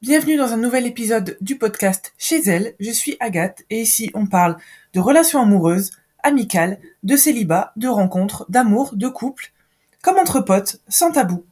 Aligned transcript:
Bienvenue 0.00 0.36
dans 0.36 0.52
un 0.52 0.58
nouvel 0.58 0.86
épisode 0.86 1.36
du 1.40 1.58
podcast 1.58 2.14
Chez 2.18 2.40
elle, 2.48 2.76
je 2.78 2.92
suis 2.92 3.16
Agathe 3.18 3.64
et 3.68 3.80
ici 3.80 4.12
on 4.14 4.26
parle 4.26 4.56
de 4.94 5.00
relations 5.00 5.42
amoureuses, 5.42 5.90
amicales, 6.22 6.78
de 7.02 7.16
célibat, 7.16 7.72
de 7.74 7.88
rencontres, 7.88 8.46
d'amour, 8.48 8.92
de 8.94 9.08
couple, 9.08 9.52
comme 10.00 10.18
entre 10.18 10.38
potes, 10.38 10.80
sans 10.86 11.10
tabou. 11.10 11.44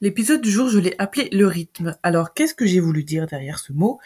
L'épisode 0.00 0.40
du 0.40 0.52
jour, 0.52 0.68
je 0.68 0.78
l'ai 0.78 0.94
appelé 0.98 1.28
le 1.32 1.48
rythme. 1.48 1.96
Alors 2.04 2.32
qu'est-ce 2.34 2.54
que 2.54 2.66
j'ai 2.66 2.78
voulu 2.78 3.02
dire 3.02 3.26
derrière 3.26 3.58
ce 3.58 3.72
mot? 3.72 3.98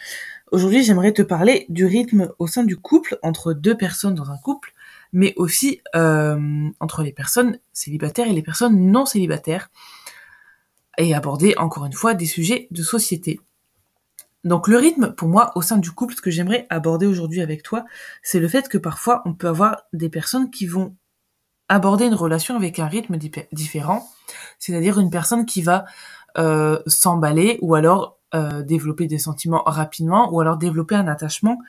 Aujourd'hui, 0.51 0.83
j'aimerais 0.83 1.13
te 1.13 1.21
parler 1.21 1.67
du 1.69 1.85
rythme 1.85 2.31
au 2.39 2.47
sein 2.47 2.63
du 2.63 2.77
couple, 2.77 3.19
entre 3.21 3.53
deux 3.53 3.77
personnes 3.77 4.15
dans 4.15 4.31
un 4.31 4.37
couple, 4.37 4.73
mais 5.11 5.35
aussi 5.35 5.81
euh, 5.95 6.67
entre 6.79 7.03
les 7.03 7.11
personnes 7.11 7.59
célibataires 7.73 8.27
et 8.27 8.33
les 8.33 8.41
personnes 8.41 8.89
non 8.89 9.05
célibataires 9.05 9.69
et 10.97 11.13
aborder 11.13 11.55
encore 11.57 11.85
une 11.85 11.93
fois 11.93 12.13
des 12.13 12.25
sujets 12.25 12.67
de 12.71 12.83
société. 12.83 13.39
Donc 14.43 14.67
le 14.67 14.77
rythme, 14.77 15.13
pour 15.13 15.29
moi, 15.29 15.51
au 15.55 15.61
sein 15.61 15.77
du 15.77 15.91
couple, 15.91 16.15
ce 16.15 16.21
que 16.21 16.31
j'aimerais 16.31 16.67
aborder 16.69 17.05
aujourd'hui 17.05 17.41
avec 17.41 17.63
toi, 17.63 17.85
c'est 18.21 18.39
le 18.39 18.47
fait 18.47 18.67
que 18.67 18.77
parfois 18.77 19.21
on 19.25 19.33
peut 19.33 19.47
avoir 19.47 19.83
des 19.93 20.09
personnes 20.09 20.51
qui 20.51 20.65
vont 20.65 20.95
aborder 21.69 22.05
une 22.05 22.13
relation 22.13 22.55
avec 22.55 22.77
un 22.79 22.87
rythme 22.87 23.17
différent, 23.51 24.07
c'est-à-dire 24.59 24.99
une 24.99 25.09
personne 25.09 25.45
qui 25.45 25.61
va 25.61 25.85
euh, 26.37 26.79
s'emballer 26.87 27.57
ou 27.61 27.75
alors 27.75 28.17
euh, 28.35 28.63
développer 28.63 29.07
des 29.07 29.19
sentiments 29.19 29.63
rapidement 29.65 30.33
ou 30.33 30.41
alors 30.41 30.57
développer 30.57 30.95
un 30.95 31.07
attachement 31.07 31.59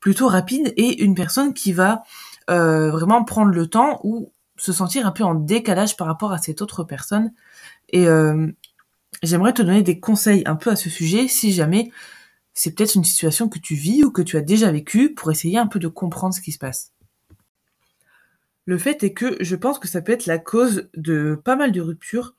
plutôt 0.00 0.28
rapide 0.28 0.74
et 0.76 1.02
une 1.02 1.14
personne 1.14 1.54
qui 1.54 1.72
va 1.72 2.02
euh, 2.50 2.90
vraiment 2.90 3.24
prendre 3.24 3.52
le 3.52 3.66
temps 3.68 4.00
ou 4.02 4.32
se 4.56 4.72
sentir 4.72 5.06
un 5.06 5.12
peu 5.12 5.24
en 5.24 5.34
décalage 5.34 5.96
par 5.96 6.08
rapport 6.08 6.32
à 6.32 6.38
cette 6.38 6.60
autre 6.60 6.84
personne 6.84 7.32
et 7.88 8.06
euh, 8.06 8.48
j'aimerais 9.22 9.52
te 9.52 9.62
donner 9.62 9.82
des 9.82 10.00
conseils 10.00 10.42
un 10.46 10.56
peu 10.56 10.70
à 10.70 10.76
ce 10.76 10.90
sujet 10.90 11.28
si 11.28 11.52
jamais 11.52 11.90
c'est 12.54 12.74
peut-être 12.74 12.94
une 12.94 13.04
situation 13.04 13.48
que 13.48 13.58
tu 13.58 13.74
vis 13.74 14.04
ou 14.04 14.10
que 14.10 14.22
tu 14.22 14.36
as 14.36 14.42
déjà 14.42 14.70
vécue 14.70 15.14
pour 15.14 15.30
essayer 15.30 15.58
un 15.58 15.66
peu 15.66 15.78
de 15.78 15.88
comprendre 15.88 16.34
ce 16.34 16.40
qui 16.40 16.52
se 16.52 16.58
passe. 16.58 16.92
Le 18.64 18.78
fait 18.78 19.02
est 19.02 19.12
que 19.12 19.36
je 19.40 19.56
pense 19.56 19.78
que 19.78 19.88
ça 19.88 20.02
peut 20.02 20.12
être 20.12 20.26
la 20.26 20.38
cause 20.38 20.88
de 20.94 21.40
pas 21.42 21.56
mal 21.56 21.72
de 21.72 21.80
ruptures. 21.80 22.34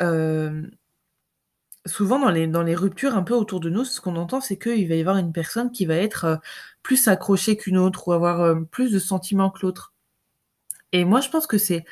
Euh, 0.00 0.62
souvent 1.86 2.18
dans 2.20 2.30
les, 2.30 2.46
dans 2.46 2.62
les 2.62 2.74
ruptures 2.76 3.16
un 3.16 3.22
peu 3.22 3.34
autour 3.34 3.58
de 3.60 3.70
nous, 3.70 3.84
ce 3.84 4.00
qu'on 4.00 4.16
entend, 4.16 4.40
c'est 4.40 4.58
qu'il 4.58 4.88
va 4.88 4.94
y 4.94 5.00
avoir 5.00 5.16
une 5.16 5.32
personne 5.32 5.72
qui 5.72 5.86
va 5.86 5.96
être 5.96 6.24
euh, 6.26 6.36
plus 6.82 7.08
accrochée 7.08 7.56
qu'une 7.56 7.78
autre 7.78 8.06
ou 8.08 8.12
avoir 8.12 8.56
plus 8.70 8.92
de 8.92 8.98
sentiments 8.98 9.50
que 9.50 9.60
l'autre. 9.62 9.92
Et 10.92 11.04
moi, 11.04 11.20
je 11.20 11.28
pense 11.28 11.46
que 11.46 11.58
c'est 11.58 11.84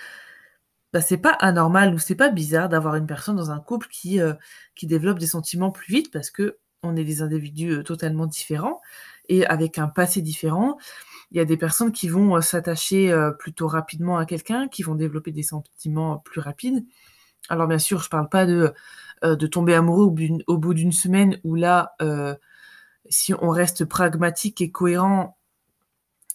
bah, 0.96 1.02
c'est 1.02 1.18
pas 1.18 1.32
anormal 1.40 1.92
ou 1.92 1.98
c'est 1.98 2.14
pas 2.14 2.30
bizarre 2.30 2.70
d'avoir 2.70 2.94
une 2.94 3.06
personne 3.06 3.36
dans 3.36 3.50
un 3.50 3.60
couple 3.60 3.86
qui, 3.90 4.18
euh, 4.18 4.32
qui 4.74 4.86
développe 4.86 5.18
des 5.18 5.26
sentiments 5.26 5.70
plus 5.70 5.92
vite 5.92 6.10
parce 6.10 6.30
que 6.30 6.56
on 6.82 6.96
est 6.96 7.04
des 7.04 7.20
individus 7.20 7.70
euh, 7.72 7.82
totalement 7.82 8.24
différents 8.24 8.80
et 9.28 9.44
avec 9.44 9.76
un 9.76 9.88
passé 9.88 10.22
différent. 10.22 10.78
Il 11.32 11.36
y 11.36 11.40
a 11.40 11.44
des 11.44 11.58
personnes 11.58 11.92
qui 11.92 12.08
vont 12.08 12.36
euh, 12.36 12.40
s'attacher 12.40 13.14
plutôt 13.38 13.68
rapidement 13.68 14.16
à 14.16 14.24
quelqu'un, 14.24 14.68
qui 14.68 14.82
vont 14.82 14.94
développer 14.94 15.32
des 15.32 15.42
sentiments 15.42 16.16
plus 16.16 16.40
rapides. 16.40 16.82
Alors 17.50 17.66
bien 17.66 17.78
sûr, 17.78 18.02
je 18.02 18.08
parle 18.08 18.30
pas 18.30 18.46
de, 18.46 18.72
de 19.22 19.46
tomber 19.46 19.74
amoureux 19.74 20.06
au, 20.46 20.56
bout 20.56 20.72
d'une 20.72 20.92
semaine 20.92 21.38
où 21.44 21.56
là, 21.56 21.94
si 23.10 23.34
on 23.34 23.50
reste 23.50 23.84
pragmatique 23.84 24.62
et 24.62 24.70
cohérent 24.70 25.36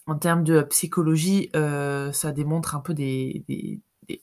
en 0.06 0.16
termes 0.16 0.44
de 0.44 0.62
psychologie, 0.62 1.50
ça 1.52 2.32
démontre 2.32 2.76
un 2.76 2.80
peu 2.80 2.94
des, 2.94 3.44
on 4.10 4.16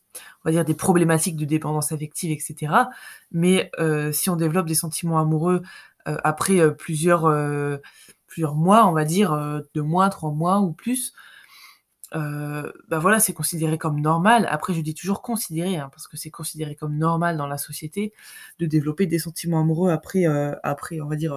va 0.46 0.52
dire 0.52 0.66
des 0.66 0.74
problématiques 0.74 1.36
de 1.36 1.46
dépendance 1.46 1.92
affective, 1.92 2.32
etc. 2.32 2.74
Mais 3.32 3.72
euh, 3.80 4.12
si 4.12 4.30
on 4.30 4.36
développe 4.36 4.68
des 4.68 4.76
sentiments 4.76 5.20
amoureux 5.20 5.62
euh, 6.08 6.18
après 6.24 6.60
euh, 6.60 6.72
plusieurs, 6.72 7.28
plusieurs 8.28 8.56
mois, 8.56 8.88
on 8.88 8.94
va 8.94 9.06
dire 9.06 9.62
deux 9.74 9.84
mois, 9.84 10.10
trois 10.10 10.32
mois 10.32 10.60
ou 10.60 10.72
plus, 10.72 11.14
bah 12.12 13.00
voilà, 13.00 13.20
c'est 13.20 13.34
considéré 13.34 13.78
comme 13.78 14.02
normal. 14.02 14.48
Après, 14.50 14.74
je 14.74 14.82
dis 14.82 14.96
toujours 14.96 15.22
considéré, 15.22 15.78
hein, 15.78 15.90
parce 15.92 16.08
que 16.08 16.18
c'est 16.18 16.32
considéré 16.32 16.76
comme 16.76 16.98
normal 16.98 17.38
dans 17.38 17.48
la 17.48 17.58
société 17.58 18.14
de 18.60 18.66
développer 18.66 19.06
des 19.06 19.20
sentiments 19.20 19.62
amoureux 19.62 19.92
après, 19.92 20.26
après 20.64 21.02
on 21.02 21.08
va 21.08 21.16
dire, 21.16 21.36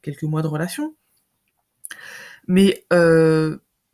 quelques 0.00 0.24
mois 0.24 0.42
de 0.42 0.48
relation. 0.48 0.94
Mais 2.46 2.86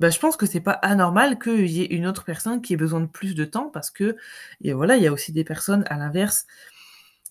bah, 0.00 0.10
je 0.10 0.18
pense 0.18 0.36
que 0.36 0.46
c'est 0.46 0.60
pas 0.60 0.72
anormal 0.72 1.38
qu'il 1.38 1.66
y 1.68 1.82
ait 1.82 1.86
une 1.86 2.06
autre 2.06 2.24
personne 2.24 2.60
qui 2.62 2.74
ait 2.74 2.76
besoin 2.76 3.00
de 3.00 3.06
plus 3.06 3.34
de 3.34 3.44
temps 3.44 3.68
parce 3.70 3.90
que 3.90 4.16
et 4.62 4.72
voilà, 4.72 4.96
il 4.96 5.02
y 5.02 5.06
a 5.06 5.12
aussi 5.12 5.32
des 5.32 5.44
personnes 5.44 5.84
à 5.88 5.96
l'inverse 5.96 6.46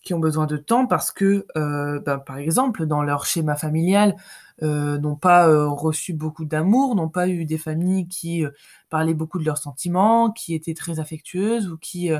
qui 0.02 0.14
ont 0.14 0.18
besoin 0.18 0.46
de 0.46 0.56
temps 0.56 0.86
parce 0.86 1.12
que, 1.12 1.46
euh, 1.56 2.00
bah, 2.00 2.18
par 2.18 2.38
exemple, 2.38 2.86
dans 2.86 3.02
leur 3.02 3.26
schéma 3.26 3.56
familial, 3.56 4.16
euh, 4.62 4.98
n'ont 4.98 5.16
pas 5.16 5.48
euh, 5.48 5.68
reçu 5.68 6.14
beaucoup 6.14 6.44
d'amour, 6.44 6.94
n'ont 6.94 7.08
pas 7.08 7.28
eu 7.28 7.44
des 7.44 7.58
familles 7.58 8.08
qui 8.08 8.44
parlaient 8.90 9.14
beaucoup 9.14 9.38
de 9.38 9.44
leurs 9.44 9.58
sentiments, 9.58 10.30
qui 10.30 10.54
étaient 10.54 10.74
très 10.74 11.00
affectueuses 11.00 11.68
ou 11.68 11.78
qui, 11.78 12.10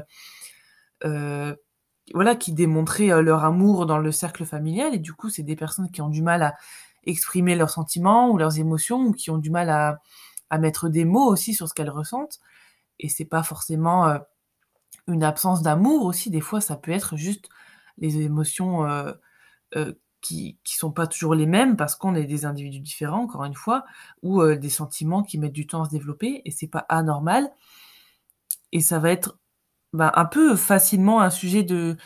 voilà, 2.15 2.37
qui 2.37 2.53
démontraient 2.53 3.23
leur 3.23 3.45
amour 3.45 3.87
dans 3.87 3.99
le 3.99 4.13
cercle 4.13 4.45
familial. 4.45 4.95
Et 4.95 4.99
du 4.99 5.13
coup, 5.13 5.29
c'est 5.31 5.43
des 5.43 5.57
personnes 5.57 5.91
qui 5.91 6.01
ont 6.03 6.09
du 6.09 6.23
mal 6.23 6.43
à 6.43 6.55
exprimer 7.07 7.55
leurs 7.55 7.71
sentiments 7.71 8.31
ou 8.31 8.39
leurs 8.39 8.59
émotions 8.59 9.01
ou 9.07 9.13
qui 9.13 9.31
ont 9.31 9.39
du 9.39 9.51
mal 9.51 9.71
à 9.71 10.01
à 10.51 10.59
mettre 10.59 10.89
des 10.89 11.05
mots 11.05 11.27
aussi 11.27 11.55
sur 11.55 11.69
ce 11.69 11.75
qu'elles 11.75 11.91
ressentent. 11.91 12.41
Et 12.99 13.09
c'est 13.09 13.25
pas 13.25 13.43
forcément 13.43 14.09
euh, 14.09 14.19
une 15.07 15.25
absence 15.25 15.63
d'amour 15.63 16.05
aussi. 16.05 16.31
Des 16.31 16.41
fois, 16.41 16.61
ça 16.61 16.77
peut 16.77 16.93
être 16.93 17.17
juste 17.17 17.49
les 17.99 18.21
émotions 18.21 18.87
euh, 18.87 19.13
euh, 19.77 19.93
qui, 20.21 20.59
qui 20.65 20.77
sont 20.77 20.93
pas 20.93 21.07
toujours 21.07 21.35
les 21.35 21.47
mêmes 21.47 21.77
parce 21.77 21.97
qu'on 21.97 22.15
est 22.15 22.25
des 22.25 22.45
individus 22.45 22.81
différents, 22.81 23.23
encore 23.23 23.45
une 23.45 23.55
fois, 23.55 23.85
ou 24.23 24.45
des 24.55 24.71
sentiments 24.71 25.23
qui 25.23 25.39
mettent 25.39 25.53
du 25.53 25.67
temps 25.67 25.83
à 25.83 25.85
se 25.87 25.91
développer 25.91 26.43
et 26.45 26.51
c'est 26.51 26.69
pas 26.69 26.87
anormal. 26.89 27.51
Et 28.73 28.81
ça 28.81 28.99
va 28.99 29.11
être 29.11 29.39
bah, 29.93 30.13
un 30.17 30.27
peu 30.27 30.57
facilement 30.57 31.21
un 31.21 31.31
sujet 31.31 31.63
de, 31.63 31.97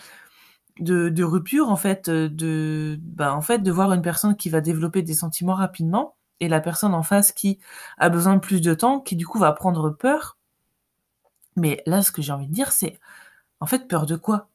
de, 0.78 1.24
rupture 1.24 1.68
en 1.70 1.76
fait, 1.76 2.10
de, 2.10 2.98
bah, 3.02 3.34
en 3.34 3.40
fait, 3.40 3.60
de 3.60 3.70
voir 3.70 3.92
une 3.92 4.02
personne 4.02 4.36
qui 4.36 4.50
va 4.50 4.60
développer 4.60 5.02
des 5.02 5.14
sentiments 5.14 5.54
rapidement 5.54 6.16
et 6.42 6.48
la 6.48 6.60
personne 6.60 6.92
en 6.92 7.04
face 7.04 7.30
qui 7.30 7.60
a 7.98 8.08
besoin 8.08 8.34
de 8.34 8.40
plus 8.40 8.60
de 8.60 8.74
temps, 8.74 9.00
qui 9.00 9.14
du 9.14 9.26
coup 9.26 9.38
va 9.38 9.52
prendre 9.52 9.90
peur. 9.90 10.36
Mais 11.54 11.82
là, 11.86 12.02
ce 12.02 12.10
que 12.10 12.20
j'ai 12.20 12.32
envie 12.32 12.48
de 12.48 12.52
dire, 12.52 12.72
c'est 12.72 12.98
en 13.60 13.66
fait 13.66 13.86
peur 13.86 14.06
de 14.06 14.16
quoi? 14.16 14.48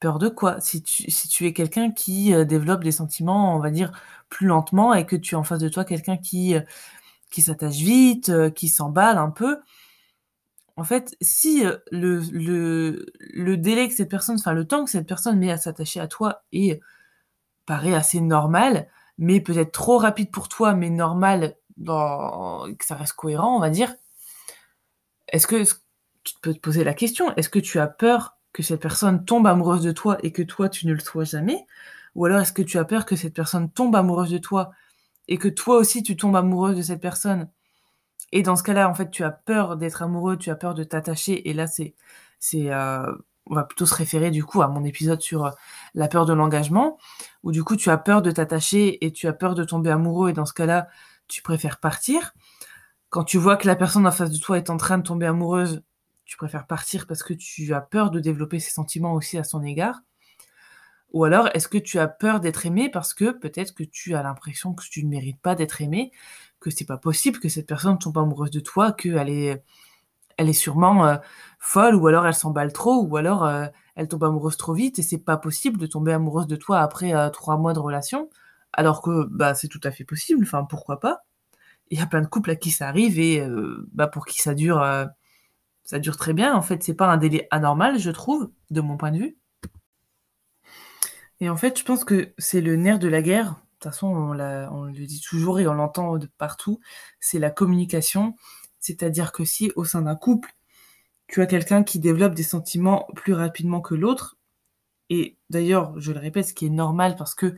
Peur 0.00 0.18
de 0.18 0.30
quoi? 0.30 0.58
Si 0.60 0.82
tu, 0.82 1.46
es 1.46 1.52
quelqu'un 1.52 1.92
qui 1.92 2.34
euh, 2.34 2.44
développe 2.46 2.82
des 2.82 2.92
sentiments, 2.92 3.54
on 3.54 3.60
va 3.60 3.70
dire, 3.70 3.92
plus 4.30 4.46
lentement 4.46 4.94
et 4.94 5.04
que 5.04 5.16
tu 5.16 5.34
as 5.34 5.38
en 5.38 5.44
face 5.44 5.60
de 5.60 5.68
toi 5.68 5.84
quelqu'un 5.84 6.16
qui, 6.16 6.54
euh, 6.54 6.62
qui 7.30 7.42
s'attache 7.42 7.76
vite, 7.76 8.30
euh, 8.30 8.50
qui 8.50 8.68
s'emballe 8.68 9.18
un 9.18 9.30
peu, 9.30 9.60
en 10.76 10.84
fait, 10.84 11.14
si 11.20 11.62
le, 11.90 12.20
le, 12.32 13.06
le, 13.20 13.56
délai 13.58 13.88
que 13.88 13.94
cette 13.94 14.08
personne, 14.10 14.36
enfin 14.36 14.54
le 14.54 14.66
temps 14.66 14.84
que 14.86 14.90
cette 14.90 15.06
personne 15.06 15.38
met 15.38 15.50
à 15.50 15.58
s'attacher 15.58 16.00
à 16.00 16.08
toi 16.08 16.44
est 16.52 16.80
paraît 17.66 17.94
assez 17.94 18.20
normal, 18.22 18.88
mais 19.18 19.40
peut-être 19.40 19.72
trop 19.72 19.98
rapide 19.98 20.30
pour 20.30 20.48
toi, 20.48 20.74
mais 20.74 20.90
normal, 20.90 21.56
que 21.86 22.84
ça 22.84 22.94
reste 22.94 23.14
cohérent, 23.14 23.56
on 23.56 23.60
va 23.60 23.70
dire, 23.70 23.94
est-ce 25.28 25.46
que 25.46 25.62
tu 26.24 26.34
peux 26.42 26.54
te 26.54 26.60
poser 26.60 26.84
la 26.84 26.94
question, 26.94 27.34
est-ce 27.36 27.48
que 27.48 27.58
tu 27.58 27.78
as 27.78 27.86
peur 27.86 28.36
que 28.52 28.62
cette 28.62 28.80
personne 28.80 29.24
tombe 29.24 29.46
amoureuse 29.46 29.82
de 29.82 29.92
toi 29.92 30.18
et 30.22 30.32
que 30.32 30.42
toi, 30.42 30.68
tu 30.68 30.86
ne 30.86 30.92
le 30.92 31.00
sois 31.00 31.24
jamais? 31.24 31.66
Ou 32.14 32.26
alors 32.26 32.40
est-ce 32.40 32.52
que 32.52 32.62
tu 32.62 32.78
as 32.78 32.84
peur 32.84 33.06
que 33.06 33.16
cette 33.16 33.34
personne 33.34 33.70
tombe 33.70 33.96
amoureuse 33.96 34.30
de 34.30 34.38
toi 34.38 34.72
et 35.28 35.38
que 35.38 35.48
toi 35.48 35.76
aussi, 35.76 36.02
tu 36.02 36.16
tombes 36.16 36.36
amoureuse 36.36 36.76
de 36.76 36.82
cette 36.82 37.00
personne? 37.00 37.48
Et 38.32 38.42
dans 38.42 38.56
ce 38.56 38.62
cas-là, 38.62 38.88
en 38.88 38.94
fait, 38.94 39.10
tu 39.10 39.24
as 39.24 39.30
peur 39.30 39.76
d'être 39.76 40.02
amoureux, 40.02 40.36
tu 40.36 40.50
as 40.50 40.54
peur 40.56 40.74
de 40.74 40.84
t'attacher, 40.84 41.48
et 41.48 41.54
là, 41.54 41.66
c'est, 41.66 41.94
c'est, 42.38 42.72
euh, 42.72 43.12
on 43.46 43.54
va 43.54 43.64
plutôt 43.64 43.86
se 43.86 43.94
référer 43.94 44.30
du 44.30 44.44
coup 44.44 44.62
à 44.62 44.68
mon 44.68 44.84
épisode 44.84 45.20
sur 45.20 45.46
euh, 45.46 45.50
la 45.94 46.08
peur 46.08 46.26
de 46.26 46.32
l'engagement, 46.32 46.98
où 47.42 47.52
du 47.52 47.64
coup 47.64 47.76
tu 47.76 47.90
as 47.90 47.98
peur 47.98 48.22
de 48.22 48.30
t'attacher 48.30 49.04
et 49.04 49.12
tu 49.12 49.26
as 49.26 49.32
peur 49.32 49.54
de 49.54 49.64
tomber 49.64 49.90
amoureux 49.90 50.30
et 50.30 50.32
dans 50.32 50.46
ce 50.46 50.54
cas-là, 50.54 50.88
tu 51.28 51.42
préfères 51.42 51.78
partir. 51.78 52.32
Quand 53.10 53.24
tu 53.24 53.38
vois 53.38 53.56
que 53.56 53.66
la 53.66 53.76
personne 53.76 54.06
en 54.06 54.12
face 54.12 54.30
de 54.30 54.38
toi 54.38 54.56
est 54.58 54.70
en 54.70 54.76
train 54.76 54.98
de 54.98 55.02
tomber 55.02 55.26
amoureuse, 55.26 55.82
tu 56.24 56.36
préfères 56.36 56.66
partir 56.66 57.06
parce 57.06 57.22
que 57.22 57.34
tu 57.34 57.74
as 57.74 57.80
peur 57.80 58.10
de 58.10 58.20
développer 58.20 58.58
ces 58.58 58.70
sentiments 58.70 59.14
aussi 59.14 59.36
à 59.38 59.44
son 59.44 59.62
égard. 59.62 60.00
Ou 61.12 61.24
alors, 61.24 61.50
est-ce 61.52 61.68
que 61.68 61.76
tu 61.76 61.98
as 61.98 62.08
peur 62.08 62.40
d'être 62.40 62.64
aimé 62.64 62.88
parce 62.88 63.12
que 63.12 63.32
peut-être 63.32 63.74
que 63.74 63.84
tu 63.84 64.14
as 64.14 64.22
l'impression 64.22 64.72
que 64.72 64.82
tu 64.88 65.04
ne 65.04 65.10
mérites 65.10 65.40
pas 65.40 65.54
d'être 65.54 65.82
aimé, 65.82 66.10
que 66.58 66.70
c'est 66.70 66.86
pas 66.86 66.96
possible 66.96 67.38
que 67.38 67.50
cette 67.50 67.66
personne 67.66 67.98
tombe 67.98 68.16
amoureuse 68.16 68.50
de 68.50 68.60
toi, 68.60 68.92
qu'elle 68.92 69.28
est 69.28 69.62
elle 70.36 70.48
est 70.48 70.52
sûrement 70.52 71.06
euh, 71.06 71.16
folle 71.58 71.94
ou 71.96 72.06
alors 72.06 72.26
elle 72.26 72.34
s'emballe 72.34 72.72
trop 72.72 73.02
ou 73.02 73.16
alors 73.16 73.44
euh, 73.44 73.66
elle 73.96 74.08
tombe 74.08 74.24
amoureuse 74.24 74.56
trop 74.56 74.74
vite 74.74 74.98
et 74.98 75.02
c'est 75.02 75.18
pas 75.18 75.36
possible 75.36 75.78
de 75.78 75.86
tomber 75.86 76.12
amoureuse 76.12 76.46
de 76.46 76.56
toi 76.56 76.80
après 76.80 77.14
euh, 77.14 77.30
trois 77.30 77.56
mois 77.56 77.72
de 77.72 77.78
relation 77.78 78.28
alors 78.72 79.02
que 79.02 79.26
bah 79.30 79.54
c'est 79.54 79.68
tout 79.68 79.80
à 79.84 79.90
fait 79.90 80.04
possible 80.04 80.44
enfin 80.44 80.64
pourquoi 80.64 81.00
pas 81.00 81.24
il 81.90 81.98
y 81.98 82.02
a 82.02 82.06
plein 82.06 82.22
de 82.22 82.26
couples 82.26 82.50
à 82.50 82.56
qui 82.56 82.70
ça 82.70 82.88
arrive 82.88 83.18
et 83.20 83.46
bah 83.92 84.08
pour 84.08 84.26
qui 84.26 84.40
ça 84.40 84.54
dure 84.54 84.82
ça 85.84 85.98
dure 85.98 86.16
très 86.16 86.32
bien 86.32 86.54
en 86.54 86.62
fait 86.62 86.82
c'est 86.82 86.94
pas 86.94 87.08
un 87.08 87.18
délai 87.18 87.48
anormal 87.50 87.98
je 87.98 88.10
trouve 88.10 88.50
de 88.70 88.80
mon 88.80 88.96
point 88.96 89.10
de 89.12 89.18
vue 89.18 89.36
Et 91.42 91.48
en 91.48 91.56
fait, 91.56 91.76
je 91.76 91.84
pense 91.84 92.04
que 92.04 92.32
c'est 92.38 92.60
le 92.60 92.76
nerf 92.76 93.00
de 93.00 93.08
la 93.08 93.20
guerre. 93.20 93.46
De 93.46 93.54
toute 93.80 93.92
façon, 93.92 94.06
on, 94.06 94.38
on 94.38 94.84
le 94.84 94.92
dit 94.92 95.20
toujours 95.20 95.58
et 95.58 95.66
on 95.66 95.74
l'entend 95.74 96.16
de 96.16 96.28
partout. 96.38 96.78
C'est 97.18 97.40
la 97.40 97.50
communication. 97.50 98.36
C'est-à-dire 98.82 99.32
que 99.32 99.46
si 99.46 99.72
au 99.76 99.84
sein 99.84 100.02
d'un 100.02 100.16
couple, 100.16 100.54
tu 101.28 101.40
as 101.40 101.46
quelqu'un 101.46 101.82
qui 101.82 101.98
développe 101.98 102.34
des 102.34 102.42
sentiments 102.42 103.06
plus 103.14 103.32
rapidement 103.32 103.80
que 103.80 103.94
l'autre, 103.94 104.36
et 105.08 105.38
d'ailleurs, 105.50 105.98
je 105.98 106.12
le 106.12 106.18
répète, 106.18 106.48
ce 106.48 106.54
qui 106.54 106.66
est 106.66 106.70
normal 106.70 107.16
parce 107.16 107.34
que 107.34 107.54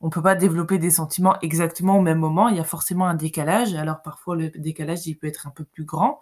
on 0.00 0.10
peut 0.10 0.22
pas 0.22 0.34
développer 0.34 0.78
des 0.78 0.90
sentiments 0.90 1.38
exactement 1.40 1.96
au 1.98 2.00
même 2.00 2.18
moment. 2.18 2.48
Il 2.48 2.56
y 2.56 2.60
a 2.60 2.64
forcément 2.64 3.06
un 3.06 3.14
décalage. 3.14 3.74
Alors 3.74 4.02
parfois 4.02 4.34
le 4.34 4.50
décalage 4.50 5.06
il 5.06 5.16
peut 5.16 5.28
être 5.28 5.46
un 5.46 5.50
peu 5.50 5.64
plus 5.64 5.84
grand. 5.84 6.20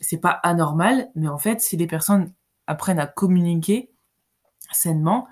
C'est 0.00 0.18
pas 0.18 0.30
anormal, 0.30 1.08
mais 1.14 1.28
en 1.28 1.38
fait, 1.38 1.60
si 1.60 1.76
les 1.76 1.86
personnes 1.86 2.32
apprennent 2.66 2.98
à 2.98 3.06
communiquer 3.06 3.90
sainement, 4.72 5.28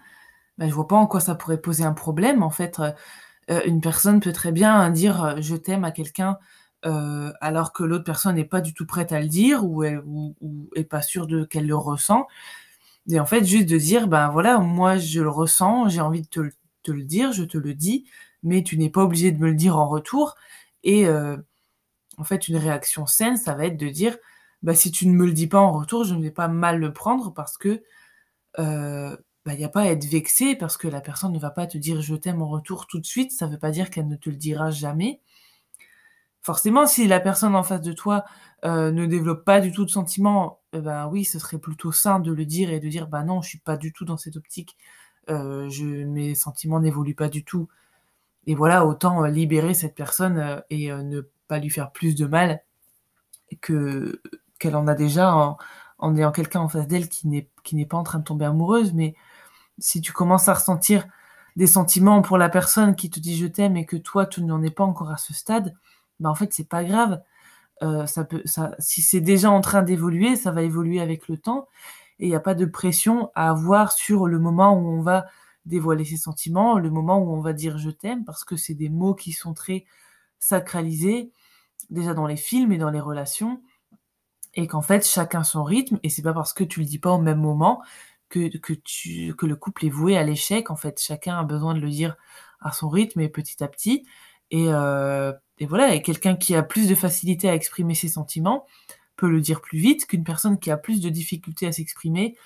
ben, 0.58 0.68
je 0.68 0.74
vois 0.74 0.88
pas 0.88 0.96
en 0.96 1.06
quoi 1.06 1.20
ça 1.20 1.34
pourrait 1.34 1.60
poser 1.60 1.84
un 1.84 1.92
problème. 1.94 2.42
En 2.42 2.50
fait, 2.50 2.80
euh, 3.50 3.62
une 3.66 3.80
personne 3.80 4.20
peut 4.20 4.32
très 4.32 4.52
bien 4.52 4.90
dire 4.90 5.22
euh, 5.24 5.36
je 5.40 5.56
t'aime 5.56 5.84
à 5.84 5.90
quelqu'un 5.90 6.38
euh, 6.86 7.32
alors 7.40 7.72
que 7.72 7.82
l'autre 7.82 8.04
personne 8.04 8.36
n'est 8.36 8.44
pas 8.44 8.60
du 8.60 8.74
tout 8.74 8.86
prête 8.86 9.12
à 9.12 9.20
le 9.20 9.28
dire 9.28 9.64
ou 9.64 9.84
est, 9.84 10.84
pas 10.84 11.02
sûre 11.02 11.26
qu'elle 11.48 11.66
le 11.66 11.76
ressent. 11.76 12.26
Et 13.08 13.20
en 13.20 13.26
fait, 13.26 13.44
juste 13.44 13.68
de 13.68 13.78
dire 13.78 14.08
ben 14.08 14.28
voilà, 14.30 14.58
moi 14.58 14.96
je 14.98 15.20
le 15.20 15.28
ressens, 15.30 15.88
j'ai 15.88 16.00
envie 16.00 16.22
de 16.22 16.28
te, 16.28 16.90
le 16.90 17.02
dire, 17.04 17.32
je 17.32 17.44
te 17.44 17.58
le 17.58 17.74
dis, 17.74 18.06
mais 18.42 18.62
tu 18.62 18.78
n'es 18.78 18.90
pas 18.90 19.02
obligé 19.02 19.32
de 19.32 19.38
me 19.38 19.48
le 19.48 19.54
dire 19.54 19.76
en 19.78 19.88
retour. 19.88 20.36
Et 20.84 21.08
en 21.08 22.24
fait, 22.24 22.48
une 22.48 22.56
réaction 22.56 23.06
saine, 23.06 23.36
ça 23.36 23.54
va 23.54 23.66
être 23.66 23.76
de 23.76 23.88
dire 23.88 24.16
bah, 24.64 24.74
si 24.74 24.90
tu 24.90 25.06
ne 25.06 25.12
me 25.12 25.26
le 25.26 25.32
dis 25.32 25.46
pas 25.46 25.60
en 25.60 25.72
retour, 25.72 26.04
je 26.04 26.14
ne 26.14 26.22
vais 26.22 26.30
pas 26.30 26.48
mal 26.48 26.80
le 26.80 26.92
prendre 26.92 27.32
parce 27.34 27.58
que 27.58 27.82
euh, 28.58 29.16
bah, 29.44 29.52
il 29.54 29.58
n'y 29.58 29.64
a 29.64 29.68
pas 29.68 29.82
à 29.82 29.86
être 29.88 30.06
vexé 30.06 30.56
parce 30.56 30.76
que 30.78 30.88
la 30.88 31.02
personne 31.02 31.32
ne 31.32 31.38
va 31.38 31.50
pas 31.50 31.66
te 31.66 31.78
dire 31.78 32.00
je 32.00 32.14
t'aime 32.14 32.42
en 32.42 32.48
retour 32.48 32.86
tout 32.86 32.98
de 32.98 33.06
suite. 33.06 33.32
Ça 33.32 33.46
ne 33.46 33.52
veut 33.52 33.58
pas 33.58 33.70
dire 33.70 33.90
qu'elle 33.90 34.08
ne 34.08 34.16
te 34.16 34.30
le 34.30 34.36
dira 34.36 34.70
jamais. 34.70 35.20
Forcément, 36.44 36.86
si 36.86 37.08
la 37.08 37.18
personne 37.20 37.56
en 37.56 37.64
face 37.64 37.80
de 37.80 37.92
toi 37.92 38.24
euh, 38.64 38.92
ne 38.92 39.06
développe 39.06 39.44
pas 39.44 39.60
du 39.60 39.72
tout 39.72 39.84
de 39.84 39.90
sentiments, 39.90 40.60
euh, 40.76 40.80
bah 40.80 41.08
oui, 41.08 41.24
ce 41.24 41.40
serait 41.40 41.58
plutôt 41.58 41.90
sain 41.90 42.20
de 42.20 42.32
le 42.32 42.44
dire 42.44 42.70
et 42.70 42.78
de 42.78 42.88
dire 42.88 43.08
bah 43.08 43.24
non, 43.24 43.42
je 43.42 43.48
suis 43.48 43.58
pas 43.58 43.76
du 43.76 43.92
tout 43.92 44.04
dans 44.04 44.18
cette 44.18 44.36
optique. 44.36 44.76
je, 45.28 46.04
mes 46.04 46.34
sentiments 46.36 46.80
n'évoluent 46.80 47.16
pas 47.16 47.28
du 47.28 47.44
tout. 47.44 47.68
Et 48.46 48.54
voilà, 48.54 48.86
autant 48.86 49.24
libérer 49.24 49.74
cette 49.74 49.94
personne 49.96 50.62
et 50.70 50.90
ne 50.92 51.22
pas 51.48 51.58
lui 51.58 51.70
faire 51.70 51.92
plus 51.92 52.14
de 52.14 52.26
mal 52.26 52.62
que 53.60 54.20
qu'elle 54.58 54.76
en 54.76 54.86
a 54.86 54.94
déjà 54.94 55.34
en, 55.34 55.58
en 55.98 56.16
ayant 56.16 56.32
quelqu'un 56.32 56.60
en 56.60 56.68
face 56.68 56.86
d'elle 56.86 57.08
qui 57.08 57.28
n'est 57.28 57.48
qui 57.62 57.76
n'est 57.76 57.86
pas 57.86 57.96
en 57.96 58.02
train 58.02 58.18
de 58.18 58.24
tomber 58.24 58.44
amoureuse, 58.44 58.92
mais 58.92 59.14
si 59.78 60.00
tu 60.00 60.12
commences 60.12 60.48
à 60.48 60.54
ressentir 60.54 61.06
des 61.56 61.66
sentiments 61.66 62.22
pour 62.22 62.38
la 62.38 62.48
personne 62.48 62.96
qui 62.96 63.10
te 63.10 63.20
dit 63.20 63.36
je 63.36 63.46
t'aime 63.46 63.76
et 63.76 63.86
que 63.86 63.96
toi 63.96 64.26
tu 64.26 64.42
n'en 64.42 64.62
es 64.62 64.70
pas 64.70 64.84
encore 64.84 65.10
à 65.10 65.16
ce 65.18 65.34
stade, 65.34 65.74
bah 66.20 66.30
en 66.30 66.34
fait 66.34 66.52
c'est 66.52 66.68
pas 66.68 66.84
grave. 66.84 67.22
Euh, 67.82 68.06
ça 68.06 68.24
peut, 68.24 68.42
si 68.78 69.02
c'est 69.02 69.20
déjà 69.20 69.50
en 69.50 69.60
train 69.60 69.82
d'évoluer, 69.82 70.36
ça 70.36 70.52
va 70.52 70.62
évoluer 70.62 71.00
avec 71.00 71.28
le 71.28 71.36
temps. 71.38 71.68
Et 72.20 72.26
il 72.26 72.28
n'y 72.28 72.36
a 72.36 72.40
pas 72.40 72.54
de 72.54 72.64
pression 72.64 73.30
à 73.34 73.50
avoir 73.50 73.92
sur 73.92 74.26
le 74.26 74.38
moment 74.38 74.74
où 74.78 74.88
on 74.88 75.02
va 75.02 75.26
dévoiler 75.66 76.04
ses 76.04 76.16
sentiments, 76.16 76.78
le 76.78 76.90
moment 76.90 77.18
où 77.18 77.34
on 77.34 77.40
va 77.40 77.52
dire 77.52 77.78
je 77.78 77.90
t'aime, 77.90 78.24
parce 78.24 78.44
que 78.44 78.56
c'est 78.56 78.74
des 78.74 78.90
mots 78.90 79.14
qui 79.14 79.32
sont 79.32 79.54
très 79.54 79.84
sacralisés 80.38 81.32
déjà 81.90 82.14
dans 82.14 82.26
les 82.26 82.36
films 82.36 82.72
et 82.72 82.78
dans 82.78 82.90
les 82.90 83.00
relations. 83.00 83.60
Et 84.54 84.66
qu'en 84.68 84.82
fait 84.82 85.06
chacun 85.06 85.42
son 85.44 85.64
rythme. 85.64 85.98
Et 86.02 86.10
c'est 86.10 86.22
pas 86.22 86.34
parce 86.34 86.52
que 86.52 86.64
tu 86.64 86.80
le 86.80 86.86
dis 86.86 86.98
pas 86.98 87.12
au 87.12 87.20
même 87.20 87.40
moment 87.40 87.82
que 88.28 88.50
le 89.46 89.56
couple 89.56 89.86
est 89.86 89.90
voué 89.90 90.16
à 90.16 90.22
l'échec. 90.24 90.70
En 90.70 90.76
fait 90.76 91.00
chacun 91.00 91.38
a 91.38 91.44
besoin 91.44 91.74
de 91.74 91.80
le 91.80 91.90
dire 91.90 92.16
à 92.60 92.72
son 92.72 92.88
rythme 92.88 93.20
et 93.20 93.28
petit 93.28 93.62
à 93.62 93.68
petit 93.68 94.06
et, 94.54 94.66
euh, 94.68 95.32
et 95.58 95.66
voilà 95.66 95.94
et 95.94 96.02
quelqu'un 96.02 96.36
qui 96.36 96.54
a 96.54 96.62
plus 96.62 96.88
de 96.88 96.94
facilité 96.94 97.48
à 97.48 97.54
exprimer 97.54 97.94
ses 97.94 98.08
sentiments 98.08 98.66
peut 99.16 99.28
le 99.28 99.40
dire 99.40 99.60
plus 99.60 99.78
vite 99.78 100.06
qu'une 100.06 100.24
personne 100.24 100.58
qui 100.58 100.70
a 100.70 100.76
plus 100.76 101.00
de 101.00 101.08
difficulté 101.08 101.66
à 101.66 101.72
s'exprimer 101.72 102.36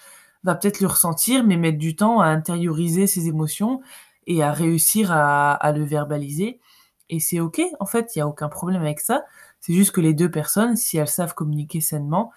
va 0.45 0.55
peut-être 0.55 0.81
le 0.81 0.87
ressentir 0.87 1.45
mais 1.45 1.57
mettre 1.57 1.79
du 1.79 1.97
temps 1.97 2.21
à 2.21 2.27
intérioriser 2.27 3.07
ses 3.07 3.29
émotions 3.29 3.81
et 4.27 4.43
à 4.43 4.53
réussir 4.53 5.11
à, 5.13 5.73
le 5.73 5.85
verbaliser 5.85 6.61
et 7.09 7.21
c'est 7.21 7.41
ok 7.41 7.61
en 7.81 7.87
fait 7.87 8.15
il 8.15 8.21
y 8.21 8.23
a 8.23 8.29
aucun 8.29 8.49
problème 8.49 8.83
avec 8.83 9.01
ça 9.01 9.25
c'est 9.61 9.75
juste 9.75 9.93
que 9.93 10.01
les 10.01 10.15
deux 10.15 10.31
personnes, 10.31 10.77
si 10.77 10.99
elles 10.99 11.09
savent 11.09 11.35
communiquer 11.35 11.81
sainement, 11.81 12.33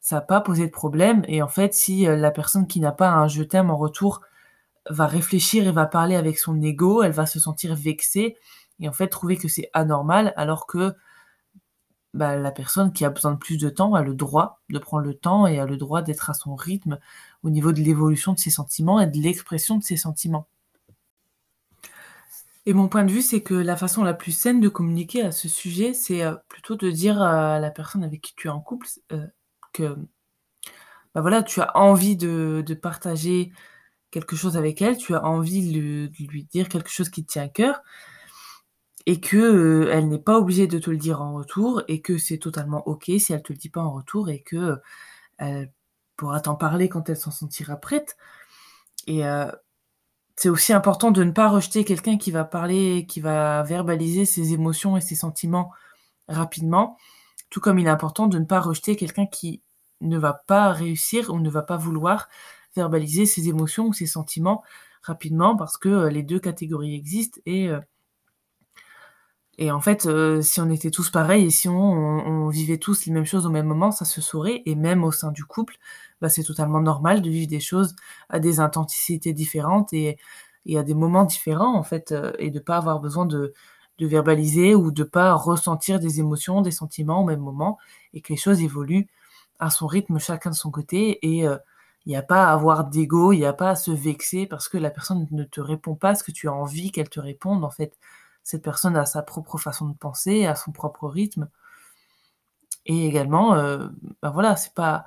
ça 0.00 0.16
va 0.16 0.20
pas 0.22 0.40
poser 0.40 0.66
de 0.66 0.72
problème. 0.72 1.22
Et 1.28 1.42
en 1.42 1.48
fait, 1.48 1.74
si 1.74 2.06
euh, 2.06 2.16
la 2.16 2.30
personne 2.30 2.66
qui 2.66 2.80
n'a 2.80 2.92
pas 2.92 3.10
un 3.10 3.28
je 3.28 3.42
t'aime 3.42 3.70
en 3.70 3.76
retour 3.76 4.22
va 4.90 5.06
réfléchir 5.06 5.66
et 5.66 5.72
va 5.72 5.86
parler 5.86 6.16
avec 6.16 6.38
son 6.38 6.60
ego, 6.60 7.02
elle 7.02 7.12
va 7.12 7.26
se 7.26 7.40
sentir 7.40 7.74
vexée 7.74 8.36
et 8.80 8.88
en 8.88 8.92
fait 8.92 9.08
trouver 9.08 9.36
que 9.36 9.48
c'est 9.48 9.70
anormal, 9.74 10.32
alors 10.36 10.66
que 10.66 10.94
bah, 12.14 12.36
la 12.36 12.50
personne 12.50 12.92
qui 12.92 13.04
a 13.04 13.10
besoin 13.10 13.32
de 13.32 13.38
plus 13.38 13.56
de 13.56 13.70
temps 13.70 13.94
a 13.94 14.02
le 14.02 14.14
droit 14.14 14.60
de 14.68 14.78
prendre 14.78 15.04
le 15.04 15.14
temps 15.14 15.46
et 15.46 15.58
a 15.58 15.66
le 15.66 15.76
droit 15.76 16.02
d'être 16.02 16.28
à 16.28 16.34
son 16.34 16.54
rythme 16.54 16.98
au 17.42 17.50
niveau 17.50 17.72
de 17.72 17.80
l'évolution 17.80 18.32
de 18.34 18.38
ses 18.38 18.50
sentiments 18.50 19.00
et 19.00 19.06
de 19.06 19.16
l'expression 19.18 19.78
de 19.78 19.82
ses 19.82 19.96
sentiments. 19.96 20.46
Et 22.66 22.74
mon 22.74 22.88
point 22.88 23.04
de 23.04 23.10
vue, 23.10 23.22
c'est 23.22 23.42
que 23.42 23.54
la 23.54 23.76
façon 23.76 24.04
la 24.04 24.14
plus 24.14 24.32
saine 24.32 24.60
de 24.60 24.68
communiquer 24.68 25.22
à 25.22 25.32
ce 25.32 25.48
sujet, 25.48 25.94
c'est 25.94 26.22
euh, 26.22 26.36
plutôt 26.48 26.76
de 26.76 26.90
dire 26.90 27.20
à 27.20 27.58
la 27.58 27.70
personne 27.70 28.04
avec 28.04 28.20
qui 28.20 28.34
tu 28.36 28.46
es 28.48 28.50
en 28.50 28.60
couple 28.60 28.86
euh, 29.12 29.26
que 29.72 29.96
bah 31.14 31.20
voilà, 31.20 31.42
tu 31.42 31.60
as 31.60 31.76
envie 31.76 32.16
de, 32.16 32.62
de, 32.66 32.74
partager 32.74 33.52
quelque 34.12 34.36
chose 34.36 34.56
avec 34.56 34.80
elle, 34.82 34.96
tu 34.96 35.14
as 35.16 35.24
envie 35.24 35.72
de, 35.72 36.10
lui 36.28 36.44
dire 36.44 36.68
quelque 36.68 36.90
chose 36.90 37.08
qui 37.10 37.24
te 37.24 37.32
tient 37.32 37.44
à 37.44 37.48
cœur, 37.48 37.82
et 39.06 39.20
que 39.20 39.36
euh, 39.36 39.90
elle 39.92 40.08
n'est 40.08 40.20
pas 40.20 40.38
obligée 40.38 40.68
de 40.68 40.78
te 40.78 40.90
le 40.90 40.98
dire 40.98 41.20
en 41.20 41.34
retour, 41.34 41.82
et 41.88 42.00
que 42.00 42.18
c'est 42.18 42.38
totalement 42.38 42.86
ok 42.86 43.10
si 43.18 43.32
elle 43.32 43.42
te 43.42 43.52
le 43.52 43.58
dit 43.58 43.70
pas 43.70 43.82
en 43.82 43.90
retour, 43.90 44.30
et 44.30 44.42
que 44.42 44.78
elle 45.38 45.72
pourra 46.16 46.40
t'en 46.40 46.54
parler 46.54 46.88
quand 46.88 47.08
elle 47.08 47.16
s'en 47.16 47.32
sentira 47.32 47.76
prête. 47.76 48.16
Et 49.08 49.22
c'est 50.36 50.48
aussi 50.48 50.72
important 50.72 51.10
de 51.10 51.24
ne 51.24 51.32
pas 51.32 51.48
rejeter 51.48 51.84
quelqu'un 51.84 52.18
qui 52.18 52.30
va 52.30 52.44
parler, 52.44 53.06
qui 53.08 53.20
va 53.20 53.62
verbaliser 53.62 54.24
ses 54.24 54.52
émotions 54.52 54.96
et 54.96 55.00
ses 55.00 55.16
sentiments 55.16 55.72
rapidement, 56.28 56.96
tout 57.50 57.60
comme 57.60 57.78
il 57.78 57.86
est 57.86 57.90
important 57.90 58.26
de 58.28 58.38
ne 58.38 58.44
pas 58.44 58.60
rejeter 58.60 58.96
quelqu'un 58.96 59.26
qui 59.26 59.62
ne 60.00 60.18
va 60.18 60.32
pas 60.32 60.72
réussir 60.72 61.30
ou 61.30 61.40
ne 61.40 61.50
va 61.50 61.62
pas 61.62 61.76
vouloir 61.76 62.28
verbaliser 62.76 63.26
ses 63.26 63.48
émotions 63.48 63.88
ou 63.88 63.92
ses 63.92 64.06
sentiments 64.06 64.62
rapidement 65.02 65.56
parce 65.56 65.76
que 65.76 65.88
euh, 65.88 66.10
les 66.10 66.22
deux 66.22 66.38
catégories 66.40 66.94
existent 66.94 67.40
et 67.46 67.68
euh, 67.68 67.80
et 69.58 69.70
en 69.70 69.80
fait, 69.80 70.06
euh, 70.06 70.40
si 70.40 70.60
on 70.62 70.70
était 70.70 70.90
tous 70.90 71.10
pareils 71.10 71.44
et 71.44 71.50
si 71.50 71.68
on, 71.68 72.48
vivait 72.48 72.78
tous 72.78 73.04
les 73.06 73.12
mêmes 73.12 73.26
choses 73.26 73.46
au 73.46 73.50
même 73.50 73.66
moment, 73.66 73.90
ça 73.90 74.06
se 74.06 74.22
saurait. 74.22 74.62
Et 74.64 74.74
même 74.74 75.04
au 75.04 75.12
sein 75.12 75.30
du 75.30 75.44
couple, 75.44 75.76
bah, 76.22 76.30
c'est 76.30 76.42
totalement 76.42 76.80
normal 76.80 77.20
de 77.20 77.28
vivre 77.30 77.48
des 77.48 77.60
choses 77.60 77.94
à 78.30 78.40
des 78.40 78.60
intensités 78.60 79.34
différentes 79.34 79.92
et, 79.92 80.18
à 80.74 80.82
des 80.82 80.94
moments 80.94 81.24
différents, 81.24 81.76
en 81.76 81.82
fait, 81.82 82.14
et 82.38 82.50
de 82.50 82.60
pas 82.60 82.78
avoir 82.78 82.98
besoin 83.00 83.26
de, 83.26 83.52
verbaliser 84.00 84.74
ou 84.74 84.90
de 84.90 85.04
pas 85.04 85.34
ressentir 85.34 86.00
des 86.00 86.18
émotions, 86.18 86.62
des 86.62 86.72
sentiments 86.72 87.20
au 87.22 87.24
même 87.24 87.40
moment, 87.40 87.78
et 88.14 88.20
que 88.22 88.32
les 88.32 88.38
choses 88.38 88.62
évoluent 88.62 89.06
à 89.60 89.70
son 89.70 89.86
rythme, 89.86 90.18
chacun 90.18 90.50
de 90.50 90.56
son 90.56 90.70
côté, 90.70 91.18
et 91.22 91.46
il 92.06 92.10
n'y 92.10 92.16
a 92.16 92.22
pas 92.22 92.46
à 92.48 92.52
avoir 92.52 92.84
d'ego, 92.86 93.32
il 93.32 93.38
n'y 93.38 93.46
a 93.46 93.52
pas 93.52 93.70
à 93.70 93.76
se 93.76 93.90
vexer 93.90 94.46
parce 94.46 94.68
que 94.68 94.78
la 94.78 94.90
personne 94.90 95.26
ne 95.30 95.44
te 95.44 95.60
répond 95.60 95.94
pas 95.94 96.14
ce 96.14 96.24
que 96.24 96.32
tu 96.32 96.48
as 96.48 96.52
envie 96.52 96.90
qu'elle 96.92 97.08
te 97.08 97.20
réponde, 97.20 97.64
en 97.64 97.70
fait 97.70 97.96
cette 98.42 98.62
personne 98.62 98.96
a 98.96 99.06
sa 99.06 99.22
propre 99.22 99.58
façon 99.58 99.88
de 99.88 99.94
penser, 99.94 100.46
a 100.46 100.54
son 100.54 100.72
propre 100.72 101.08
rythme. 101.08 101.48
Et 102.86 103.06
également, 103.06 103.54
euh, 103.54 103.88
ben 104.22 104.30
voilà, 104.30 104.56
c'est 104.56 104.74
pas 104.74 105.06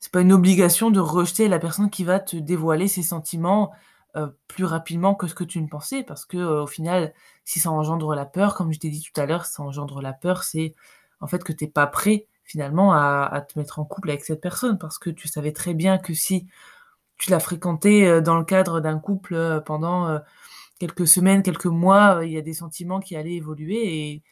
c'est 0.00 0.12
pas 0.12 0.20
une 0.20 0.32
obligation 0.34 0.90
de 0.90 1.00
rejeter 1.00 1.48
la 1.48 1.58
personne 1.58 1.88
qui 1.90 2.04
va 2.04 2.20
te 2.20 2.36
dévoiler 2.36 2.88
ses 2.88 3.02
sentiments 3.02 3.72
euh, 4.16 4.28
plus 4.48 4.64
rapidement 4.66 5.14
que 5.14 5.26
ce 5.26 5.34
que 5.34 5.44
tu 5.44 5.60
ne 5.62 5.68
pensais, 5.68 6.02
parce 6.04 6.26
que 6.26 6.36
euh, 6.36 6.64
au 6.64 6.66
final, 6.66 7.14
si 7.44 7.58
ça 7.60 7.70
engendre 7.70 8.14
la 8.14 8.26
peur, 8.26 8.54
comme 8.54 8.72
je 8.72 8.78
t'ai 8.78 8.90
dit 8.90 9.02
tout 9.02 9.18
à 9.20 9.26
l'heure, 9.26 9.46
ça 9.46 9.62
engendre 9.62 10.02
la 10.02 10.12
peur, 10.12 10.44
c'est 10.44 10.74
en 11.20 11.26
fait 11.26 11.42
que 11.42 11.52
t'es 11.52 11.68
pas 11.68 11.86
prêt 11.86 12.26
finalement 12.44 12.92
à, 12.92 13.44
te 13.48 13.58
mettre 13.58 13.78
en 13.78 13.84
couple 13.84 14.10
avec 14.10 14.24
cette 14.24 14.40
personne, 14.40 14.78
parce 14.78 14.98
que 14.98 15.10
tu 15.10 15.28
savais 15.28 15.52
très 15.52 15.74
bien 15.74 15.98
que 15.98 16.14
si 16.14 16.46
tu 17.18 17.30
l'as 17.30 17.40
fréquenté 17.40 18.20
dans 18.20 18.36
le 18.36 18.44
cadre 18.44 18.80
d'un 18.80 18.98
couple 18.98 19.62
pendant 19.64 20.20
quelques 20.78 21.06
semaines, 21.06 21.42
quelques 21.42 21.66
mois, 21.66 22.18
euh, 22.18 22.26
il 22.26 22.32
y 22.32 22.38
a 22.38 22.42
des 22.42 22.54
sentiments 22.54 23.00
qui 23.00 23.16
allaient 23.16 23.34
évoluer. 23.34 24.22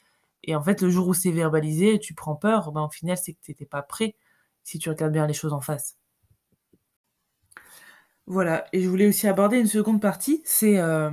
Et, 0.44 0.54
en 0.54 0.62
fait, 0.62 0.82
le 0.82 0.90
jour 0.90 1.08
où 1.08 1.14
c'est 1.14 1.30
verbalisé, 1.30 1.98
tu 1.98 2.14
prends 2.14 2.34
peur, 2.34 2.72
ben, 2.72 2.82
au 2.82 2.90
final, 2.90 3.16
c'est 3.16 3.32
que 3.32 3.40
tu 3.42 3.50
n'étais 3.50 3.66
pas 3.66 3.82
prêt 3.82 4.16
si 4.64 4.78
tu 4.78 4.88
regardes 4.88 5.12
bien 5.12 5.26
les 5.26 5.34
choses 5.34 5.52
en 5.52 5.60
face. 5.60 5.96
Voilà, 8.26 8.66
et 8.72 8.80
je 8.80 8.88
voulais 8.88 9.08
aussi 9.08 9.26
aborder 9.26 9.58
une 9.58 9.66
seconde 9.66 10.00
partie, 10.00 10.42
c'est 10.44 10.78
euh, 10.78 11.10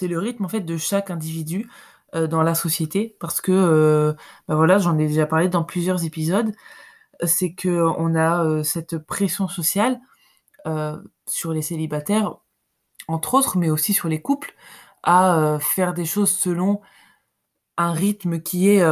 le 0.00 0.18
rythme 0.18 0.46
en 0.46 0.48
fait 0.48 0.62
de 0.62 0.76
chaque 0.78 1.10
individu. 1.10 1.66
euh, 1.66 1.68
dans 2.14 2.42
la 2.42 2.54
société, 2.54 3.16
parce 3.20 3.40
que 3.40 3.52
euh, 3.52 4.14
ben 4.48 4.56
voilà, 4.56 4.78
j'en 4.78 4.98
ai 4.98 5.06
déjà 5.06 5.26
parlé 5.26 5.48
dans 5.48 5.64
plusieurs 5.64 6.04
épisodes, 6.04 6.52
c'est 7.24 7.52
que 7.52 7.82
on 7.98 8.14
a 8.14 8.64
cette 8.64 8.98
pression 8.98 9.48
sociale 9.48 10.00
sur 11.26 11.52
les 11.52 11.62
célibataires 11.62 12.36
entre 13.08 13.34
autres, 13.34 13.56
mais 13.58 13.70
aussi 13.70 13.92
sur 13.94 14.08
les 14.08 14.20
couples, 14.20 14.54
à 15.02 15.58
faire 15.60 15.94
des 15.94 16.04
choses 16.04 16.30
selon 16.30 16.80
un 17.76 17.92
rythme 17.92 18.40
qui 18.40 18.68
est 18.68 18.84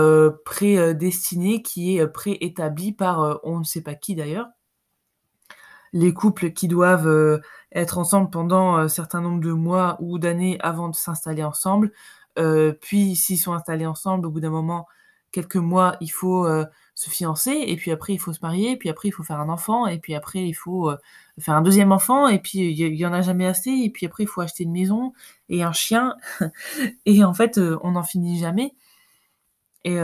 prédestiné, 0.45 1.63
qui 1.63 1.97
est 1.99 2.07
préétabli 2.07 2.93
par 2.93 3.41
on 3.45 3.59
ne 3.59 3.65
sait 3.65 3.83
pas 3.83 3.95
qui 3.95 4.15
d'ailleurs. 4.15 4.49
Les 5.93 6.13
couples 6.15 6.53
qui 6.53 6.69
doivent 6.69 7.41
être 7.73 7.99
ensemble 7.99 8.31
pendant 8.31 8.77
un 8.77 8.89
certain 8.89 9.21
nombre 9.21 9.41
de 9.41 9.53
mois 9.53 9.97
ou 10.01 10.19
d'années 10.19 10.59
avant 10.61 10.89
de 10.89 10.97
s'installer 10.97 11.45
ensemble, 11.45 11.93
puis 12.81 13.17
s'ils 13.17 13.39
sont 13.39 13.53
installés 13.53 13.87
ensemble, 13.87 14.27
au 14.27 14.31
bout 14.31 14.41
d'un 14.41 14.51
moment, 14.51 14.87
quelques 15.33 15.57
mois, 15.57 15.97
il 16.01 16.09
faut 16.09 16.47
se 16.95 17.11
fiancer, 17.11 17.53
et 17.67 17.77
puis 17.77 17.91
après 17.91 18.15
il 18.15 18.19
faut 18.19 18.33
se 18.33 18.41
marier, 18.41 18.77
puis 18.77 18.89
après 18.89 19.09
il 19.09 19.13
faut 19.13 19.23
faire 19.23 19.39
un 19.39 19.51
enfant, 19.51 19.87
et 19.87 19.99
puis 19.99 20.15
après 20.15 20.47
il 20.47 20.55
faut 20.55 20.91
faire 21.39 21.55
un 21.55 21.61
deuxième 21.63 21.93
enfant, 21.93 22.27
et 22.29 22.39
puis 22.39 22.59
il 22.59 22.95
y, 22.95 23.07
en 23.07 23.13
a 23.13 23.21
jamais 23.21 23.47
assez, 23.47 23.71
et 23.71 23.91
puis 23.91 24.07
après 24.07 24.25
il 24.25 24.27
faut 24.27 24.41
acheter 24.41 24.65
une 24.65 24.73
maison 24.73 25.13
et 25.51 25.63
un 25.63 25.73
chien, 25.73 26.17
et 27.07 27.23
en 27.23 27.35
fait 27.35 27.59
on 27.83 27.93
n'en 27.93 28.03
finit 28.03 28.39
jamais. 28.39 28.75
Et 29.85 29.99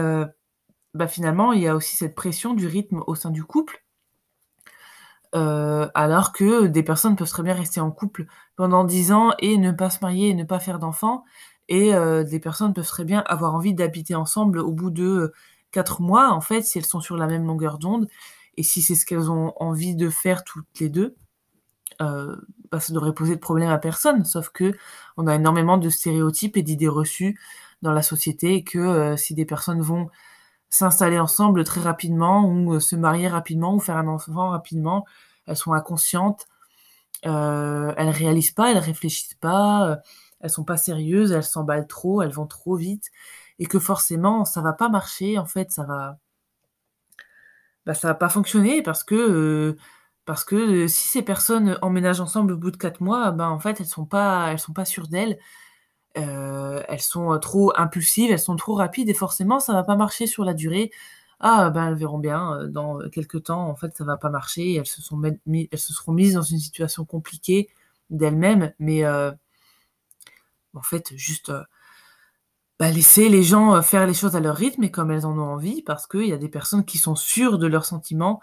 bah 0.93 1.07
finalement 1.07 1.51
il 1.51 1.61
y 1.61 1.67
a 1.67 1.75
aussi 1.75 1.97
cette 1.97 2.13
pression 2.13 2.53
du 2.53 2.67
rythme 2.67 3.03
au 3.07 3.15
sein 3.15 3.31
du 3.31 3.43
couple, 3.43 3.83
alors 5.33 6.31
que 6.31 6.67
des 6.67 6.83
personnes 6.83 7.15
peuvent 7.15 7.29
très 7.29 7.41
bien 7.41 7.55
rester 7.55 7.79
en 7.81 7.89
couple 7.89 8.27
pendant 8.55 8.83
dix 8.83 9.11
ans 9.11 9.33
et 9.39 9.57
ne 9.57 9.71
pas 9.71 9.89
se 9.89 9.97
marier 10.01 10.29
et 10.29 10.33
ne 10.35 10.43
pas 10.43 10.59
faire 10.59 10.77
d'enfants, 10.77 11.23
et 11.69 11.93
des 12.25 12.39
personnes 12.39 12.73
peuvent 12.73 12.87
très 12.87 13.05
bien 13.05 13.23
avoir 13.25 13.55
envie 13.55 13.73
d'habiter 13.73 14.15
ensemble 14.15 14.59
au 14.59 14.71
bout 14.71 14.89
de 14.89 15.33
quatre 15.71 16.01
mois, 16.01 16.31
en 16.31 16.39
fait, 16.39 16.61
si 16.61 16.77
elles 16.77 16.85
sont 16.85 17.01
sur 17.01 17.17
la 17.17 17.27
même 17.27 17.45
longueur 17.45 17.79
d'onde, 17.79 18.07
et 18.55 18.63
si 18.63 18.81
c'est 18.81 18.95
ce 18.95 19.05
qu'elles 19.05 19.31
ont 19.31 19.53
envie 19.57 19.95
de 19.95 20.09
faire 20.09 20.43
toutes 20.43 20.79
les 20.79 20.89
deux, 20.89 21.15
euh, 22.01 22.35
bah, 22.71 22.79
ça 22.79 22.93
devrait 22.93 23.13
poser 23.13 23.35
de 23.35 23.39
problème 23.39 23.69
à 23.69 23.77
personne. 23.77 24.23
Sauf 24.25 24.49
que 24.49 24.73
on 25.17 25.27
a 25.27 25.35
énormément 25.35 25.77
de 25.77 25.89
stéréotypes 25.89 26.57
et 26.57 26.63
d'idées 26.63 26.87
reçues 26.87 27.39
dans 27.81 27.91
la 27.91 28.03
société, 28.03 28.55
et 28.55 28.63
que 28.63 28.79
euh, 28.79 29.17
si 29.17 29.33
des 29.33 29.45
personnes 29.45 29.81
vont 29.81 30.09
s'installer 30.69 31.19
ensemble 31.19 31.63
très 31.63 31.81
rapidement, 31.81 32.45
ou 32.45 32.75
euh, 32.75 32.79
se 32.79 32.95
marier 32.95 33.27
rapidement, 33.27 33.75
ou 33.75 33.79
faire 33.79 33.97
un 33.97 34.07
enfant 34.07 34.49
rapidement, 34.49 35.05
elles 35.47 35.57
sont 35.57 35.73
inconscientes, 35.73 36.47
euh, 37.25 37.93
elles 37.97 38.09
réalisent 38.09 38.51
pas, 38.51 38.71
elles 38.71 38.77
réfléchissent 38.77 39.35
pas, 39.35 39.97
elles 40.43 40.51
sont 40.51 40.65
pas 40.65 40.77
sérieuses, 40.77 41.31
elles 41.31 41.43
s'emballent 41.43 41.87
trop, 41.87 42.21
elles 42.21 42.31
vont 42.31 42.47
trop 42.47 42.75
vite, 42.75 43.09
et 43.59 43.65
que 43.67 43.79
forcément 43.79 44.45
ça 44.45 44.61
va 44.61 44.73
pas 44.73 44.89
marcher, 44.89 45.39
en 45.39 45.45
fait, 45.47 45.71
ça 45.71 45.83
va, 45.85 46.19
bah, 47.85 47.93
ça 47.93 48.07
va 48.09 48.13
pas 48.15 48.29
fonctionner 48.29 48.81
parce 48.81 49.03
que 49.03 49.15
euh, 49.15 49.77
parce 50.25 50.45
que 50.45 50.55
euh, 50.85 50.87
si 50.87 51.07
ces 51.09 51.21
personnes 51.21 51.77
emménagent 51.81 52.21
ensemble 52.21 52.53
au 52.53 52.57
bout 52.57 52.71
de 52.71 52.77
quatre 52.77 53.01
mois, 53.01 53.31
ben 53.31 53.49
en 53.49 53.59
fait 53.59 53.79
elles 53.81 53.85
sont 53.87 54.05
pas 54.05 54.51
elles 54.51 54.59
sont 54.59 54.73
pas 54.73 54.85
sûres 54.85 55.07
d'elles, 55.09 55.37
euh, 56.17 56.83
elles 56.89 57.01
sont 57.01 57.37
trop 57.39 57.73
impulsives, 57.77 58.31
elles 58.31 58.39
sont 58.39 58.55
trop 58.57 58.75
rapides 58.75 59.09
et 59.09 59.13
forcément 59.15 59.59
ça 59.59 59.73
va 59.73 59.83
pas 59.83 59.95
marcher 59.97 60.27
sur 60.27 60.45
la 60.45 60.53
durée. 60.53 60.91
Ah 61.39 61.69
ben 61.71 61.89
elles 61.89 61.95
verront 61.95 62.19
bien 62.19 62.67
dans 62.69 62.99
quelques 63.11 63.43
temps 63.45 63.67
en 63.69 63.75
fait 63.75 63.95
ça 63.97 64.05
va 64.05 64.17
pas 64.17 64.29
marcher, 64.29 64.75
elles 64.75 64.87
se 64.87 65.01
sont 65.01 65.21
elles 65.23 65.79
se 65.79 65.93
seront 65.93 66.13
mises 66.13 66.35
dans 66.35 66.41
une 66.43 66.59
situation 66.59 67.05
compliquée 67.05 67.69
d'elles-mêmes, 68.09 68.73
mais 68.79 69.03
en 70.73 70.81
fait 70.81 71.13
juste 71.15 71.51
bah, 72.79 72.89
laisser 72.89 73.29
les 73.29 73.43
gens 73.43 73.81
faire 73.81 74.07
les 74.07 74.13
choses 74.13 74.35
à 74.35 74.39
leur 74.39 74.55
rythme 74.55 74.83
et 74.83 74.91
comme 74.91 75.11
elles 75.11 75.25
en 75.25 75.37
ont 75.37 75.53
envie, 75.53 75.81
parce 75.81 76.07
qu'il 76.07 76.27
y 76.27 76.33
a 76.33 76.37
des 76.37 76.49
personnes 76.49 76.85
qui 76.85 76.97
sont 76.97 77.15
sûres 77.15 77.57
de 77.57 77.67
leurs 77.67 77.85
sentiments 77.85 78.41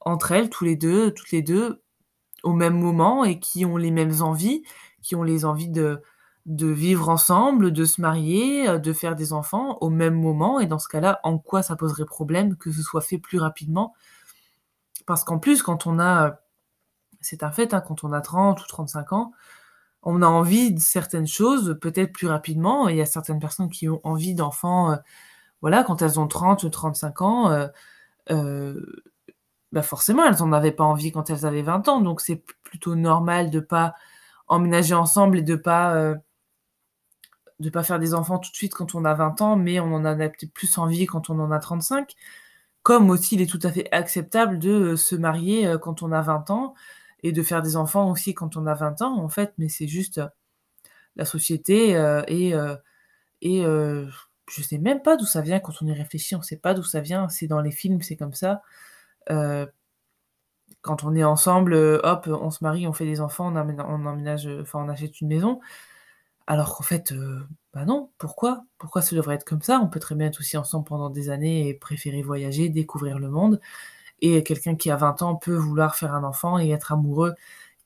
entre 0.00 0.32
elles, 0.32 0.50
tous 0.50 0.64
les 0.64 0.76
deux, 0.76 1.12
toutes 1.12 1.30
les 1.30 1.42
deux, 1.42 1.82
au 2.42 2.52
même 2.52 2.78
moment 2.78 3.24
et 3.24 3.40
qui 3.40 3.64
ont 3.64 3.76
les 3.76 3.90
mêmes 3.90 4.20
envies, 4.20 4.62
qui 5.02 5.16
ont 5.16 5.22
les 5.22 5.44
envies 5.44 5.70
de, 5.70 6.02
de 6.46 6.66
vivre 6.66 7.08
ensemble, 7.08 7.72
de 7.72 7.84
se 7.84 8.00
marier, 8.00 8.78
de 8.78 8.92
faire 8.92 9.16
des 9.16 9.32
enfants 9.32 9.78
au 9.80 9.90
même 9.90 10.14
moment. 10.14 10.60
Et 10.60 10.66
dans 10.66 10.78
ce 10.78 10.88
cas-là, 10.88 11.20
en 11.24 11.38
quoi 11.38 11.62
ça 11.62 11.74
poserait 11.74 12.04
problème 12.04 12.56
que 12.56 12.70
ce 12.70 12.82
soit 12.82 13.00
fait 13.00 13.18
plus 13.18 13.38
rapidement? 13.38 13.94
Parce 15.06 15.24
qu'en 15.24 15.38
plus, 15.38 15.62
quand 15.62 15.86
on 15.86 15.98
a, 15.98 16.40
c'est 17.20 17.42
un 17.42 17.50
fait, 17.50 17.74
hein, 17.74 17.80
quand 17.80 18.04
on 18.04 18.12
a 18.12 18.20
30 18.20 18.60
ou 18.62 18.66
35 18.66 19.12
ans, 19.12 19.32
on 20.04 20.22
a 20.22 20.26
envie 20.26 20.72
de 20.72 20.80
certaines 20.80 21.26
choses 21.26 21.78
peut-être 21.80 22.12
plus 22.12 22.26
rapidement. 22.26 22.88
Il 22.88 22.96
y 22.96 23.00
a 23.00 23.06
certaines 23.06 23.40
personnes 23.40 23.70
qui 23.70 23.88
ont 23.88 24.00
envie 24.04 24.34
d'enfants, 24.34 24.92
euh, 24.92 24.96
voilà, 25.62 25.84
quand 25.84 26.02
elles 26.02 26.20
ont 26.20 26.28
30 26.28 26.62
ou 26.64 26.68
35 26.68 27.22
ans, 27.22 27.50
euh, 27.50 27.68
euh, 28.30 29.04
bah 29.72 29.82
forcément, 29.82 30.24
elles 30.26 30.38
n'en 30.38 30.52
avaient 30.52 30.72
pas 30.72 30.84
envie 30.84 31.12
quand 31.12 31.30
elles 31.30 31.46
avaient 31.46 31.62
20 31.62 31.88
ans. 31.88 32.00
Donc 32.00 32.20
c'est 32.20 32.44
plutôt 32.62 32.94
normal 32.96 33.50
de 33.50 33.60
pas 33.60 33.94
emménager 34.48 34.94
ensemble 34.94 35.38
et 35.38 35.42
de 35.42 35.56
pas 35.56 36.14
de 37.60 37.70
pas 37.70 37.82
faire 37.84 37.98
des 37.98 38.14
enfants 38.14 38.38
tout 38.38 38.50
de 38.50 38.56
suite 38.56 38.74
quand 38.74 38.94
on 38.94 39.04
a 39.04 39.14
20 39.14 39.40
ans, 39.42 39.56
mais 39.56 39.80
on 39.80 39.94
en 39.94 40.04
a 40.04 40.14
peut-être 40.14 40.52
plus 40.52 40.76
envie 40.78 41.06
quand 41.06 41.30
on 41.30 41.38
en 41.40 41.50
a 41.50 41.58
35. 41.58 42.14
Comme 42.82 43.10
aussi, 43.10 43.36
il 43.36 43.42
est 43.42 43.46
tout 43.50 43.60
à 43.62 43.72
fait 43.72 43.88
acceptable 43.92 44.58
de 44.58 44.96
se 44.96 45.16
marier 45.16 45.74
quand 45.82 46.02
on 46.02 46.12
a 46.12 46.20
20 46.20 46.50
ans, 46.50 46.74
et 47.24 47.32
de 47.32 47.42
faire 47.42 47.62
des 47.62 47.76
enfants 47.76 48.10
aussi 48.12 48.34
quand 48.34 48.56
on 48.56 48.66
a 48.66 48.74
20 48.74 49.02
ans, 49.02 49.18
en 49.20 49.30
fait, 49.30 49.54
mais 49.58 49.68
c'est 49.68 49.88
juste 49.88 50.18
euh, 50.18 50.28
la 51.16 51.24
société 51.26 51.96
euh, 51.96 52.22
et, 52.28 52.54
euh, 52.54 52.76
et 53.42 53.62
je 53.62 54.62
sais 54.62 54.78
même 54.78 55.02
pas 55.02 55.16
d'où 55.16 55.26
ça 55.26 55.42
vient 55.42 55.60
quand 55.60 55.74
on 55.82 55.86
y 55.88 55.92
réfléchit, 55.94 56.36
on 56.36 56.42
sait 56.42 56.58
pas 56.58 56.74
d'où 56.74 56.84
ça 56.84 57.00
vient, 57.00 57.28
c'est 57.28 57.46
dans 57.48 57.60
les 57.60 57.72
films, 57.72 58.02
c'est 58.02 58.16
comme 58.16 58.34
ça. 58.34 58.62
quand 60.82 61.04
on 61.04 61.14
est 61.14 61.24
ensemble, 61.24 61.74
hop, 61.74 62.26
on 62.28 62.50
se 62.50 62.62
marie, 62.62 62.86
on 62.86 62.92
fait 62.92 63.06
des 63.06 63.20
enfants, 63.20 63.52
on, 63.54 63.56
on 63.56 64.06
emménage, 64.06 64.46
enfin 64.60 64.80
on 64.84 64.88
achète 64.88 65.20
une 65.20 65.28
maison. 65.28 65.60
Alors 66.46 66.76
qu'en 66.76 66.84
fait, 66.84 67.14
bah 67.74 67.84
non, 67.86 68.10
pourquoi? 68.18 68.64
Pourquoi 68.78 69.02
ça 69.02 69.16
devrait 69.16 69.36
être 69.36 69.44
comme 69.44 69.62
ça? 69.62 69.80
On 69.82 69.88
peut 69.88 70.00
très 70.00 70.14
bien 70.14 70.28
être 70.28 70.40
aussi 70.40 70.56
ensemble 70.58 70.86
pendant 70.86 71.10
des 71.10 71.30
années 71.30 71.68
et 71.68 71.74
préférer 71.74 72.22
voyager, 72.22 72.68
découvrir 72.70 73.18
le 73.18 73.30
monde. 73.30 73.60
Et 74.26 74.42
quelqu'un 74.42 74.74
qui 74.74 74.90
a 74.90 74.96
20 74.96 75.20
ans 75.20 75.36
peut 75.36 75.54
vouloir 75.54 75.96
faire 75.96 76.14
un 76.14 76.24
enfant 76.24 76.58
et 76.58 76.70
être 76.70 76.92
amoureux 76.92 77.34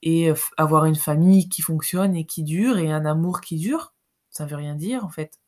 et 0.04 0.32
avoir 0.56 0.84
une 0.84 0.94
famille 0.94 1.48
qui 1.48 1.62
fonctionne 1.62 2.14
et 2.14 2.26
qui 2.26 2.44
dure 2.44 2.78
et 2.78 2.92
un 2.92 3.04
amour 3.04 3.40
qui 3.40 3.56
dure. 3.56 3.92
Ça 4.30 4.46
veut 4.46 4.54
rien 4.54 4.76
dire 4.76 5.04
en 5.04 5.08
fait. 5.08 5.40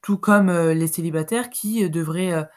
Tout 0.00 0.16
comme 0.16 0.50
les 0.50 0.86
célibataires 0.86 1.50
qui 1.50 1.90
devraient, 1.90 2.48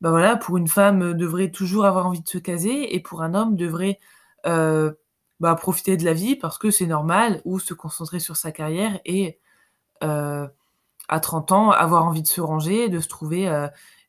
bah 0.00 0.10
voilà, 0.10 0.36
pour 0.36 0.58
une 0.58 0.68
femme 0.68 1.14
devrait 1.14 1.50
toujours 1.50 1.86
avoir 1.86 2.06
envie 2.06 2.22
de 2.22 2.28
se 2.28 2.38
caser 2.38 2.94
et 2.94 3.00
pour 3.00 3.22
un 3.22 3.34
homme 3.34 3.56
devrait 3.56 3.98
bah, 4.44 5.54
profiter 5.56 5.96
de 5.96 6.04
la 6.04 6.12
vie 6.12 6.36
parce 6.36 6.56
que 6.56 6.70
c'est 6.70 6.86
normal 6.86 7.42
ou 7.44 7.58
se 7.58 7.74
concentrer 7.74 8.20
sur 8.20 8.36
sa 8.36 8.52
carrière 8.52 9.00
et 9.04 9.40
à 10.00 11.20
30 11.20 11.50
ans 11.50 11.70
avoir 11.72 12.04
envie 12.04 12.22
de 12.22 12.28
se 12.28 12.40
ranger, 12.40 12.88
de 12.88 13.00
se 13.00 13.08
trouver 13.08 13.48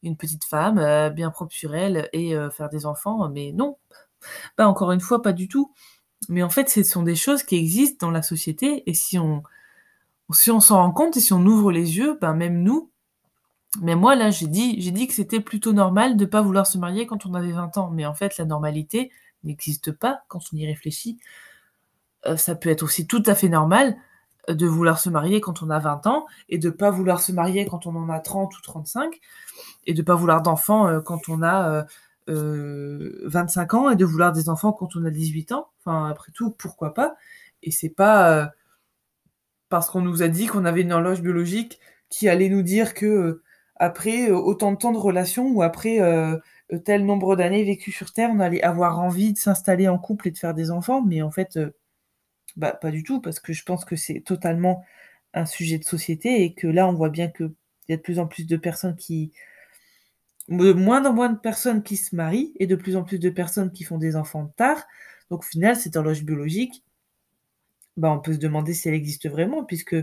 une 0.06 0.18
petite 0.18 0.46
femme 0.46 0.78
euh, 0.80 1.10
bien 1.10 1.32
propre 1.32 1.54
sur 1.54 1.76
elle 1.76 2.10
et 2.14 2.36
euh, 2.36 2.50
faire 2.50 2.70
des 2.70 2.86
enfants, 2.86 3.30
mais 3.30 3.52
non, 3.54 3.78
pas 4.56 4.68
encore 4.68 4.92
une 4.92 5.02
fois, 5.02 5.22
pas 5.22 5.34
du 5.34 5.48
tout. 5.48 5.74
Mais 6.30 6.44
en 6.44 6.50
fait, 6.50 6.70
ce 6.70 6.84
sont 6.84 7.04
des 7.04 7.16
choses 7.16 7.44
qui 7.44 7.56
existent 7.58 8.08
dans 8.08 8.12
la 8.12 8.22
société 8.22 8.84
et 8.90 8.94
si 8.94 9.20
on 9.20 9.44
si 10.32 10.50
on 10.50 10.60
s'en 10.60 10.78
rend 10.78 10.92
compte 10.92 11.18
et 11.18 11.20
si 11.20 11.34
on 11.34 11.46
ouvre 11.46 11.72
les 11.72 11.98
yeux, 11.98 12.18
ben 12.20 12.34
même 12.34 12.64
nous, 12.64 12.90
mais 13.82 13.96
moi 13.96 14.16
là, 14.16 14.32
j'ai 14.32 14.48
dit 14.48 14.82
j'ai 14.82 14.92
dit 14.92 15.08
que 15.08 15.14
c'était 15.14 15.40
plutôt 15.40 15.74
normal 15.74 16.18
de 16.18 16.26
pas 16.26 16.42
vouloir 16.42 16.66
se 16.68 16.78
marier 16.78 17.06
quand 17.06 17.26
on 17.26 17.34
avait 17.34 17.52
20 17.52 17.78
ans, 17.78 17.92
mais 17.92 18.06
en 18.06 18.14
fait 18.16 18.38
la 18.38 18.46
normalité 18.46 19.12
n'existe 19.44 19.92
pas 19.92 20.22
quand 20.28 20.40
on 20.54 20.58
y 20.58 20.66
réfléchit. 20.66 21.20
Euh, 22.26 22.38
ça 22.38 22.56
peut 22.56 22.70
être 22.70 22.84
aussi 22.84 23.08
tout 23.08 23.24
à 23.26 23.36
fait 23.36 23.50
normal 23.50 23.96
de 24.48 24.66
vouloir 24.68 25.00
se 25.00 25.10
marier 25.10 25.42
quand 25.42 25.64
on 25.64 25.70
a 25.70 25.80
20 25.80 26.08
ans 26.08 26.26
et 26.50 26.58
de 26.58 26.70
pas 26.70 26.92
vouloir 26.92 27.20
se 27.22 27.32
marier 27.32 27.66
quand 27.66 27.88
on 27.88 27.96
en 27.96 28.10
a 28.10 28.20
30 28.20 28.56
ou 28.58 28.62
35 28.62 29.20
et 29.88 29.94
de 29.94 30.02
pas 30.02 30.16
vouloir 30.16 30.42
d'enfants 30.42 30.88
euh, 30.88 31.02
quand 31.02 31.30
on 31.30 31.42
a 31.42 31.86
euh, 32.28 33.22
25 33.26 33.74
euh, 33.74 33.78
ans 33.78 33.90
et 33.92 33.96
de 33.96 34.06
vouloir 34.06 34.32
des 34.34 34.50
enfants 34.50 34.74
quand 34.74 34.96
on 34.96 35.06
a 35.06 35.12
18 35.12 35.52
ans. 35.52 35.68
Enfin, 35.80 36.10
après 36.10 36.32
tout, 36.32 36.52
pourquoi 36.52 36.94
pas? 36.94 37.16
Et 37.64 37.72
c'est 37.72 37.90
pas 37.90 38.32
euh, 38.32 38.46
parce 39.70 39.90
qu'on 39.90 40.02
nous 40.02 40.24
a 40.24 40.28
dit 40.28 40.48
qu'on 40.48 40.66
avait 40.66 40.82
une 40.82 40.94
horloge 40.94 41.22
biologique 41.22 41.80
qui 42.10 42.28
allait 42.30 42.50
nous 42.50 42.62
dire 42.64 42.94
que 42.94 43.42
après 43.76 44.32
autant 44.32 44.72
de 44.72 44.78
temps 44.78 44.92
de 44.94 44.98
relation 44.98 45.50
ou 45.50 45.62
après 45.64 46.00
tel 46.86 47.06
nombre 47.06 47.36
d'années 47.36 47.64
vécues 47.64 47.92
sur 47.92 48.14
Terre, 48.14 48.30
on 48.34 48.40
allait 48.40 48.62
avoir 48.64 49.00
envie 49.00 49.34
de 49.34 49.38
s'installer 49.38 49.88
en 49.90 49.98
couple 49.98 50.30
et 50.30 50.32
de 50.32 50.38
faire 50.38 50.54
des 50.54 50.72
enfants. 50.72 51.02
Mais 51.02 51.22
en 51.22 51.32
fait, 51.32 51.60
bah, 52.58 52.72
pas 52.74 52.92
du 52.92 53.04
tout, 53.04 53.22
parce 53.22 53.40
que 53.40 53.54
je 53.54 53.64
pense 53.64 53.86
que 53.86 53.96
c'est 53.96 54.22
totalement 54.22 54.86
un 55.34 55.46
sujet 55.46 55.78
de 55.78 55.84
société 55.84 56.44
et 56.44 56.54
que 56.54 56.68
là, 56.68 56.88
on 56.88 56.94
voit 56.94 57.10
bien 57.10 57.28
qu'il 57.28 57.52
y 57.90 57.94
a 57.94 57.98
de 57.98 58.02
plus 58.02 58.20
en 58.20 58.28
plus 58.28 58.48
de 58.48 58.58
personnes 58.58 58.96
qui. 58.96 59.34
De 60.48 60.74
moins 60.74 61.04
en 61.06 61.14
moins 61.14 61.30
de 61.30 61.40
personnes 61.40 61.82
qui 61.84 61.98
se 61.98 62.16
marient 62.16 62.54
et 62.60 62.68
de 62.68 62.76
plus 62.76 62.96
en 62.96 63.04
plus 63.04 63.20
de 63.20 63.30
personnes 63.30 63.72
qui 63.72 63.84
font 63.84 63.98
des 63.98 64.16
enfants 64.16 64.54
tard. 64.58 64.84
Donc, 65.32 65.40
au 65.40 65.48
final, 65.48 65.76
cette 65.76 65.96
horloge 65.96 66.24
biologique, 66.24 66.84
bah, 67.98 68.12
on 68.12 68.20
peut 68.20 68.34
se 68.34 68.40
demander 68.40 68.74
si 68.74 68.88
elle 68.88 68.94
existe 68.94 69.28
vraiment, 69.30 69.64
puisque 69.64 69.96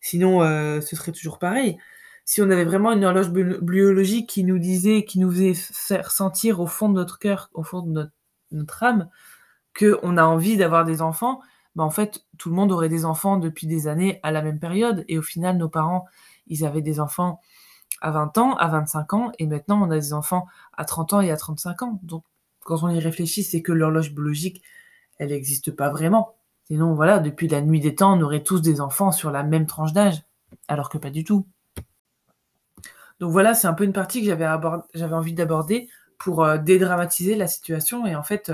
sinon, 0.00 0.42
euh, 0.42 0.80
ce 0.80 0.96
serait 0.96 1.12
toujours 1.12 1.38
pareil. 1.38 1.78
Si 2.24 2.42
on 2.42 2.50
avait 2.50 2.64
vraiment 2.64 2.92
une 2.92 3.04
horloge 3.04 3.30
biologique 3.30 4.28
qui 4.28 4.44
nous 4.44 4.58
disait, 4.58 5.04
qui 5.04 5.18
nous 5.18 5.30
faisait 5.30 5.54
faire 5.54 6.10
sentir 6.10 6.60
au 6.60 6.66
fond 6.66 6.88
de 6.88 6.94
notre 6.94 7.18
cœur, 7.18 7.50
au 7.54 7.62
fond 7.62 7.82
de 7.82 7.90
notre, 7.90 8.12
notre 8.50 8.82
âme, 8.82 9.08
qu'on 9.78 10.16
a 10.16 10.24
envie 10.24 10.56
d'avoir 10.56 10.84
des 10.84 11.02
enfants, 11.02 11.40
bah 11.76 11.84
en 11.84 11.90
fait 11.90 12.24
tout 12.38 12.48
le 12.48 12.56
monde 12.56 12.72
aurait 12.72 12.88
des 12.88 13.04
enfants 13.04 13.36
depuis 13.36 13.66
des 13.66 13.86
années 13.86 14.18
à 14.22 14.32
la 14.32 14.42
même 14.42 14.58
période 14.58 15.04
et 15.08 15.18
au 15.18 15.22
final 15.22 15.58
nos 15.58 15.68
parents 15.68 16.06
ils 16.48 16.64
avaient 16.64 16.82
des 16.82 17.00
enfants 17.00 17.40
à 18.00 18.10
20 18.10 18.38
ans, 18.38 18.56
à 18.56 18.68
25 18.68 19.12
ans 19.12 19.32
et 19.38 19.46
maintenant 19.46 19.86
on 19.86 19.90
a 19.90 19.98
des 19.98 20.12
enfants 20.12 20.46
à 20.76 20.84
30 20.84 21.12
ans 21.12 21.20
et 21.20 21.30
à 21.30 21.36
35 21.36 21.82
ans. 21.82 22.00
Donc 22.02 22.24
quand 22.64 22.82
on 22.82 22.88
y 22.88 22.98
réfléchit, 22.98 23.44
c'est 23.44 23.62
que 23.62 23.72
l'horloge 23.72 24.12
biologique 24.12 24.62
elle 25.18 25.28
n'existe 25.28 25.70
pas 25.70 25.90
vraiment. 25.90 26.34
Sinon 26.64 26.94
voilà, 26.94 27.20
depuis 27.20 27.46
la 27.46 27.60
nuit 27.60 27.80
des 27.80 27.94
temps, 27.94 28.18
on 28.18 28.22
aurait 28.22 28.42
tous 28.42 28.60
des 28.60 28.80
enfants 28.80 29.12
sur 29.12 29.30
la 29.30 29.42
même 29.42 29.66
tranche 29.66 29.92
d'âge 29.92 30.22
alors 30.68 30.88
que 30.88 30.98
pas 30.98 31.10
du 31.10 31.24
tout. 31.24 31.46
Donc 33.20 33.32
voilà, 33.32 33.54
c'est 33.54 33.66
un 33.66 33.74
peu 33.74 33.84
une 33.84 33.92
partie 33.92 34.20
que 34.20 34.26
j'avais 34.26 35.14
envie 35.14 35.32
d'aborder 35.32 35.88
pour 36.18 36.42
euh, 36.42 36.58
dédramatiser 36.58 37.34
la 37.34 37.46
situation 37.46 38.06
et 38.06 38.16
en 38.16 38.22
fait 38.22 38.52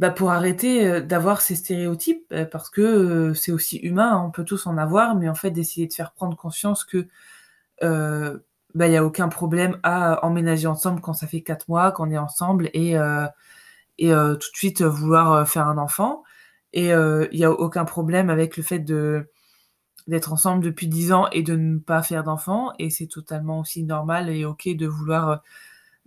bah, 0.00 0.10
pour 0.10 0.30
arrêter 0.30 0.86
euh, 0.88 1.00
d'avoir 1.02 1.42
ces 1.42 1.54
stéréotypes, 1.54 2.24
euh, 2.32 2.46
parce 2.46 2.70
que 2.70 2.80
euh, 2.80 3.34
c'est 3.34 3.52
aussi 3.52 3.76
humain, 3.76 4.12
hein, 4.14 4.24
on 4.26 4.30
peut 4.30 4.44
tous 4.44 4.66
en 4.66 4.78
avoir, 4.78 5.14
mais 5.14 5.28
en 5.28 5.34
fait 5.34 5.50
d'essayer 5.50 5.86
de 5.86 5.92
faire 5.92 6.12
prendre 6.12 6.36
conscience 6.38 6.84
que 6.84 7.06
bah, 8.74 8.86
il 8.86 8.92
y 8.92 8.96
a 8.96 9.04
aucun 9.04 9.28
problème 9.28 9.78
à 9.82 10.24
emménager 10.24 10.66
ensemble 10.66 11.00
quand 11.02 11.12
ça 11.12 11.26
fait 11.26 11.42
quatre 11.42 11.68
mois 11.68 11.92
qu'on 11.92 12.10
est 12.10 12.18
ensemble 12.18 12.70
et 12.72 12.94
tout 13.98 14.06
de 14.06 14.56
suite 14.56 14.82
vouloir 14.82 15.48
faire 15.48 15.66
un 15.66 15.78
enfant. 15.78 16.22
Et 16.72 16.90
il 16.90 17.38
y 17.38 17.44
a 17.44 17.50
aucun 17.50 17.84
problème 17.84 18.30
avec 18.30 18.56
le 18.56 18.62
fait 18.62 18.78
d'être 20.06 20.32
ensemble 20.32 20.62
depuis 20.62 20.88
dix 20.88 21.12
ans 21.12 21.28
et 21.32 21.42
de 21.42 21.56
ne 21.56 21.78
pas 21.78 22.02
faire 22.02 22.22
d'enfant. 22.22 22.72
Et 22.78 22.90
c'est 22.90 23.06
totalement 23.06 23.60
aussi 23.60 23.82
normal 23.82 24.28
et 24.30 24.44
ok 24.44 24.68
de 24.68 24.86
vouloir 24.86 25.42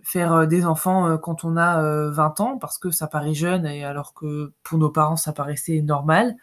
faire 0.04 0.32
euh, 0.32 0.46
des 0.46 0.66
enfants 0.66 1.08
euh, 1.08 1.16
quand 1.16 1.44
on 1.44 1.56
a 1.56 1.82
20 2.10 2.40
euh, 2.40 2.42
ans 2.42 2.58
parce 2.58 2.78
que 2.78 2.90
ça 2.90 3.06
paraît 3.06 3.34
jeune 3.34 3.66
et 3.66 3.84
alors 3.84 4.14
que 4.14 4.52
pour 4.62 4.78
nos 4.78 4.90
parents 4.90 5.16
ça 5.16 5.32
paraissait 5.32 5.80
normal. 5.80 6.36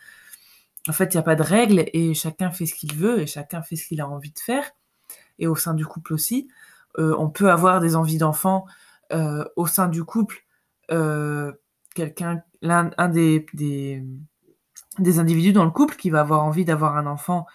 En 0.87 0.93
fait, 0.93 1.13
il 1.13 1.17
n'y 1.17 1.19
a 1.19 1.23
pas 1.23 1.35
de 1.35 1.43
règles 1.43 1.85
et 1.93 2.15
chacun 2.15 2.49
fait 2.49 2.65
ce 2.65 2.73
qu'il 2.73 2.95
veut 2.95 3.21
et 3.21 3.27
chacun 3.27 3.61
fait 3.61 3.75
ce 3.75 3.87
qu'il 3.87 4.01
a 4.01 4.07
envie 4.07 4.31
de 4.31 4.39
faire. 4.39 4.63
Et 5.37 5.45
au 5.45 5.55
sein 5.55 5.75
du 5.75 5.85
couple 5.85 6.11
aussi, 6.15 6.47
on 6.97 7.29
peut 7.29 7.51
avoir 7.51 7.81
des 7.81 7.95
envies 7.95 8.17
d'enfants 8.17 8.65
au 9.55 9.67
sein 9.67 9.87
du 9.89 10.03
couple. 10.03 10.43
quelqu'un, 11.93 12.41
l'un 12.63 12.89
un 12.97 13.09
des, 13.09 13.45
des, 13.53 14.03
des 14.97 15.19
individus 15.19 15.53
dans 15.53 15.65
le 15.65 15.71
couple 15.71 15.97
qui 15.97 16.09
va 16.09 16.21
avoir 16.21 16.43
envie 16.43 16.65
d'avoir 16.65 16.97
un 16.97 17.05
enfant 17.05 17.45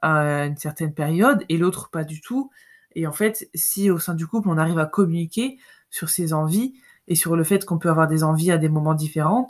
à 0.00 0.44
une 0.44 0.56
certaine 0.56 0.94
période 0.94 1.44
et 1.48 1.58
l'autre 1.58 1.90
pas 1.90 2.04
du 2.04 2.20
tout. 2.20 2.52
Et 2.96 3.06
en 3.06 3.12
fait, 3.12 3.48
si 3.54 3.90
au 3.90 3.98
sein 3.98 4.14
du 4.14 4.26
couple, 4.26 4.48
on 4.48 4.56
arrive 4.58 4.78
à 4.78 4.86
communiquer 4.86 5.58
sur 5.90 6.08
ses 6.08 6.32
envies 6.32 6.74
et 7.08 7.14
sur 7.14 7.36
le 7.36 7.44
fait 7.44 7.64
qu'on 7.64 7.78
peut 7.78 7.90
avoir 7.90 8.08
des 8.08 8.24
envies 8.24 8.50
à 8.50 8.58
des 8.58 8.70
moments 8.70 8.94
différents, 8.94 9.48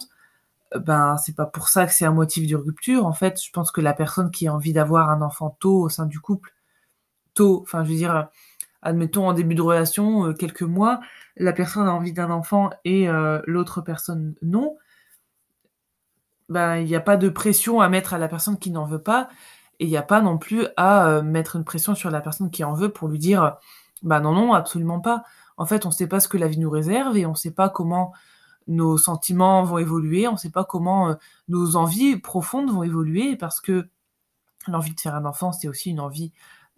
euh, 0.74 0.80
ben 0.80 1.16
c'est 1.16 1.36
pas 1.36 1.46
pour 1.46 1.68
ça 1.68 1.86
que 1.86 1.92
c'est 1.92 2.04
un 2.04 2.12
motif 2.12 2.48
de 2.48 2.56
rupture. 2.56 3.06
En 3.06 3.12
fait, 3.12 3.40
je 3.42 3.50
pense 3.52 3.70
que 3.70 3.80
la 3.80 3.94
personne 3.94 4.30
qui 4.32 4.48
a 4.48 4.54
envie 4.54 4.72
d'avoir 4.72 5.10
un 5.10 5.22
enfant 5.22 5.56
tôt 5.60 5.80
au 5.82 5.88
sein 5.88 6.06
du 6.06 6.20
couple, 6.20 6.52
tôt, 7.34 7.62
enfin 7.62 7.84
je 7.84 7.90
veux 7.90 7.96
dire, 7.96 8.28
admettons 8.82 9.28
en 9.28 9.32
début 9.32 9.54
de 9.54 9.62
relation, 9.62 10.26
euh, 10.26 10.32
quelques 10.34 10.62
mois, 10.62 11.00
la 11.36 11.52
personne 11.52 11.86
a 11.86 11.94
envie 11.94 12.12
d'un 12.12 12.30
enfant 12.30 12.70
et 12.84 13.08
euh, 13.08 13.40
l'autre 13.46 13.80
personne 13.80 14.34
non, 14.42 14.76
ben 16.48 16.76
il 16.76 16.86
n'y 16.86 16.96
a 16.96 17.00
pas 17.00 17.16
de 17.16 17.28
pression 17.28 17.80
à 17.80 17.88
mettre 17.88 18.14
à 18.14 18.18
la 18.18 18.28
personne 18.28 18.58
qui 18.58 18.70
n'en 18.70 18.86
veut 18.86 19.02
pas 19.02 19.28
et 19.78 19.84
il 19.84 19.90
n'y 19.90 19.96
a 19.96 20.02
pas 20.02 20.20
non 20.20 20.38
plus 20.38 20.66
à 20.76 21.08
euh, 21.08 21.22
mettre 21.22 21.56
une 21.56 21.64
pression 21.64 21.94
sur 21.94 22.10
la 22.10 22.20
personne 22.20 22.50
qui 22.50 22.64
en 22.64 22.74
veut 22.74 22.90
pour 22.90 23.08
lui 23.08 23.18
dire 23.18 23.56
bah 24.02 24.20
non, 24.20 24.32
non, 24.32 24.52
absolument 24.52 25.00
pas. 25.00 25.24
En 25.56 25.66
fait, 25.66 25.86
on 25.86 25.88
ne 25.88 25.94
sait 25.94 26.06
pas 26.06 26.20
ce 26.20 26.28
que 26.28 26.36
la 26.36 26.48
vie 26.48 26.58
nous 26.58 26.70
réserve 26.70 27.16
et 27.16 27.26
on 27.26 27.30
ne 27.30 27.36
sait 27.36 27.52
pas 27.52 27.68
comment 27.68 28.12
nos 28.66 28.98
sentiments 28.98 29.62
vont 29.62 29.78
évoluer, 29.78 30.28
on 30.28 30.32
ne 30.32 30.38
sait 30.38 30.50
pas 30.50 30.64
comment 30.64 31.10
euh, 31.10 31.14
nos 31.48 31.76
envies 31.76 32.16
profondes 32.18 32.70
vont 32.70 32.82
évoluer 32.82 33.36
parce 33.36 33.60
que 33.60 33.88
l'envie 34.68 34.94
de 34.94 35.00
faire 35.00 35.14
un 35.14 35.24
enfant, 35.24 35.52
c'est 35.52 35.68
aussi 35.68 35.90
une 35.90 36.00
envie 36.00 36.32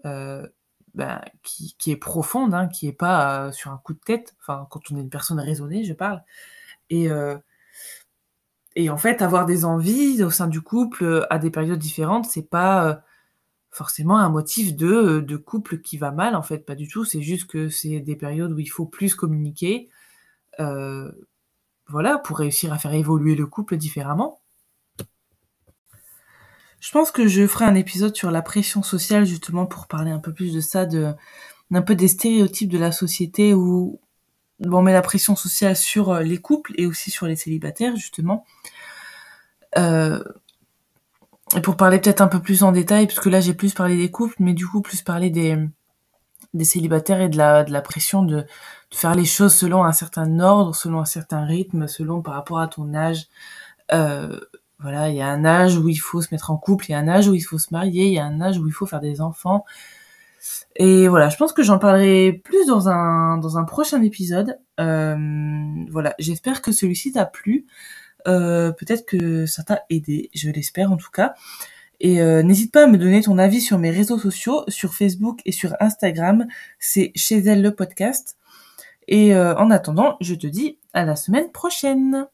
euh, 0.05 0.47
ben, 0.95 1.21
qui, 1.43 1.75
qui, 1.79 1.91
est 1.91 1.97
profonde, 1.97 2.55
hein, 2.55 2.69
qui 2.69 2.87
n'est 2.87 2.93
pas 2.93 3.51
sur 3.53 3.71
un 3.73 3.79
coup 3.79 3.95
de 3.95 4.01
tête, 4.01 4.37
enfin 4.41 4.67
quand 4.71 4.91
on 4.91 4.97
est 4.97 5.01
une 5.01 5.11
personne 5.11 5.41
raisonnée, 5.41 5.85
je 5.85 5.95
parle. 5.95 6.23
Et, 6.91 7.09
et 8.79 8.91
en 8.91 8.97
fait, 8.97 9.23
avoir 9.23 9.45
des 9.45 9.65
envies 9.65 10.23
au 10.23 10.31
sein 10.31 10.47
du 10.47 10.61
couple 10.61 11.03
euh, 11.03 11.33
à 11.35 11.41
des 11.41 11.51
périodes 11.51 11.81
différentes, 11.81 12.27
c'est 12.27 12.49
pas 12.49 12.87
euh, 12.87 12.95
forcément 13.73 14.19
un 14.19 14.29
motif 14.29 14.77
de, 14.77 14.87
euh, 14.87 15.21
de 15.21 15.37
couple 15.37 15.81
qui 15.81 15.99
va 15.99 16.13
mal, 16.13 16.37
en 16.37 16.43
fait, 16.43 16.59
pas 16.59 16.77
du 16.77 16.87
tout. 16.87 17.05
C'est 17.05 17.21
juste 17.21 17.49
que 17.51 17.71
c'est 17.71 17.99
des 17.99 18.15
périodes 18.15 18.53
où 18.53 18.61
il 18.61 18.69
faut 18.69 18.87
plus 18.87 19.17
communiquer, 19.17 19.91
voilà, 21.89 22.19
pour 22.19 22.39
réussir 22.39 22.73
à 22.73 22.79
faire 22.79 22.95
évoluer 22.95 23.35
le 23.35 23.47
couple 23.47 23.77
différemment. 23.77 24.41
Je 26.79 26.93
pense 26.93 27.11
que 27.11 27.27
je 27.27 27.49
ferai 27.49 27.65
un 27.65 27.75
épisode 27.75 28.15
sur 28.15 28.31
la 28.31 28.43
pression 28.43 28.85
sociale 28.85 29.25
justement 29.25 29.67
pour 29.67 29.89
parler 29.89 30.13
un 30.13 30.21
peu 30.21 30.33
plus 30.33 30.55
de 30.55 30.61
ça, 30.61 30.87
de 30.87 31.15
un 31.73 31.83
peu 31.83 31.97
des 31.97 32.09
stéréotypes 32.09 32.71
de 32.71 32.79
la 32.79 32.93
société 32.93 33.55
où 33.55 34.01
on 34.65 34.83
met 34.83 34.93
la 34.93 35.03
pression 35.03 35.37
sociale 35.37 35.77
sur 35.77 36.11
euh, 36.11 36.23
les 36.23 36.39
couples 36.39 36.73
et 36.77 36.87
aussi 36.87 37.11
sur 37.11 37.27
les 37.27 37.37
célibataires 37.37 37.97
justement. 37.97 38.45
Euh, 39.77 40.23
et 41.57 41.61
pour 41.61 41.77
parler 41.77 41.99
peut-être 41.99 42.21
un 42.21 42.29
peu 42.29 42.41
plus 42.41 42.63
en 42.63 42.73
détail, 42.73 43.07
puisque 43.07 43.27
là 43.27 43.41
j'ai 43.41 43.55
plus 43.55 43.73
parlé 43.73 43.97
des 43.97 44.11
couples, 44.11 44.37
mais 44.39 44.53
du 44.53 44.67
coup 44.67 44.83
plus 44.83 45.03
parler 45.03 45.31
des, 45.31 45.57
célibataires 46.65 47.21
et 47.21 47.29
de 47.29 47.37
la, 47.39 47.81
pression 47.81 48.23
de, 48.23 48.37
de 48.37 48.47
faire 48.93 49.15
les 49.15 49.25
choses 49.25 49.55
selon 49.55 49.85
un 49.85 49.93
certain 49.93 50.41
ordre, 50.41 50.75
selon 50.75 51.01
un 51.01 51.07
certain 51.07 51.45
rythme, 51.45 51.87
selon 51.87 52.21
par 52.21 52.35
rapport 52.35 52.59
à 52.59 52.69
ton 52.69 52.93
âge. 52.95 53.29
Euh, 53.93 54.39
voilà, 54.81 55.09
il 55.09 55.17
y 55.17 55.23
a 55.23 55.29
un 55.29 55.45
âge 55.45 55.77
où 55.77 55.89
il 55.89 55.97
faut 55.97 56.21
se 56.21 56.29
mettre 56.33 56.51
en 56.51 56.57
couple, 56.57 56.87
il 56.89 56.93
y 56.93 56.95
a 56.95 56.99
un 56.99 57.09
âge 57.09 57.29
où 57.29 57.35
il 57.35 57.41
faut 57.41 57.59
se 57.59 57.69
marier, 57.73 58.07
il 58.07 58.13
y 58.13 58.19
a 58.19 58.25
un 58.25 58.41
âge 58.41 58.59
où 58.59 58.67
il 58.67 58.73
faut 58.73 58.87
faire 58.87 59.01
des 59.01 59.21
enfants, 59.21 59.65
et 60.77 61.09
voilà, 61.09 61.29
je 61.29 61.37
pense 61.37 61.53
que 61.53 61.63
j'en 61.63 61.79
parlerai 61.79 62.41
plus 62.45 62.67
dans 62.67 62.89
un 62.89 63.65
prochain 63.65 64.03
épisode. 64.03 64.59
Euh, 64.79 65.17
voilà, 65.91 66.15
j'espère 66.19 66.63
que 66.63 66.73
celui-ci 66.73 67.13
t'a 67.13 67.27
plu. 67.27 67.67
Euh, 68.27 68.73
peut-être 68.73 69.07
que 69.07 69.47
ça 69.47 69.63
t'a 69.63 69.83
aidé, 69.91 70.31
je 70.35 70.51
l'espère 70.51 70.93
en 70.93 70.97
tout 70.97 71.11
cas. 71.11 71.35
Et 72.01 72.23
euh, 72.23 72.43
n'hésite 72.43 72.73
pas 72.73 72.85
à 72.85 72.87
me 72.87 72.97
donner 72.97 73.23
ton 73.23 73.39
avis 73.39 73.61
sur 73.61 73.79
mes 73.79 73.91
réseaux 73.91 74.19
sociaux, 74.19 74.65
sur 74.69 74.95
Facebook 74.95 75.41
et 75.45 75.53
sur 75.53 75.75
Instagram. 75.81 76.47
C'est 76.79 77.13
chez 77.17 77.39
elle 77.39 77.63
le 77.63 77.75
podcast. 77.75 78.37
Et 79.11 79.35
en 79.35 79.71
attendant, 79.71 80.19
je 80.21 80.35
te 80.35 80.47
dis 80.47 80.79
à 80.93 81.07
la 81.07 81.17
semaine 81.17 81.51
prochaine. 81.51 82.29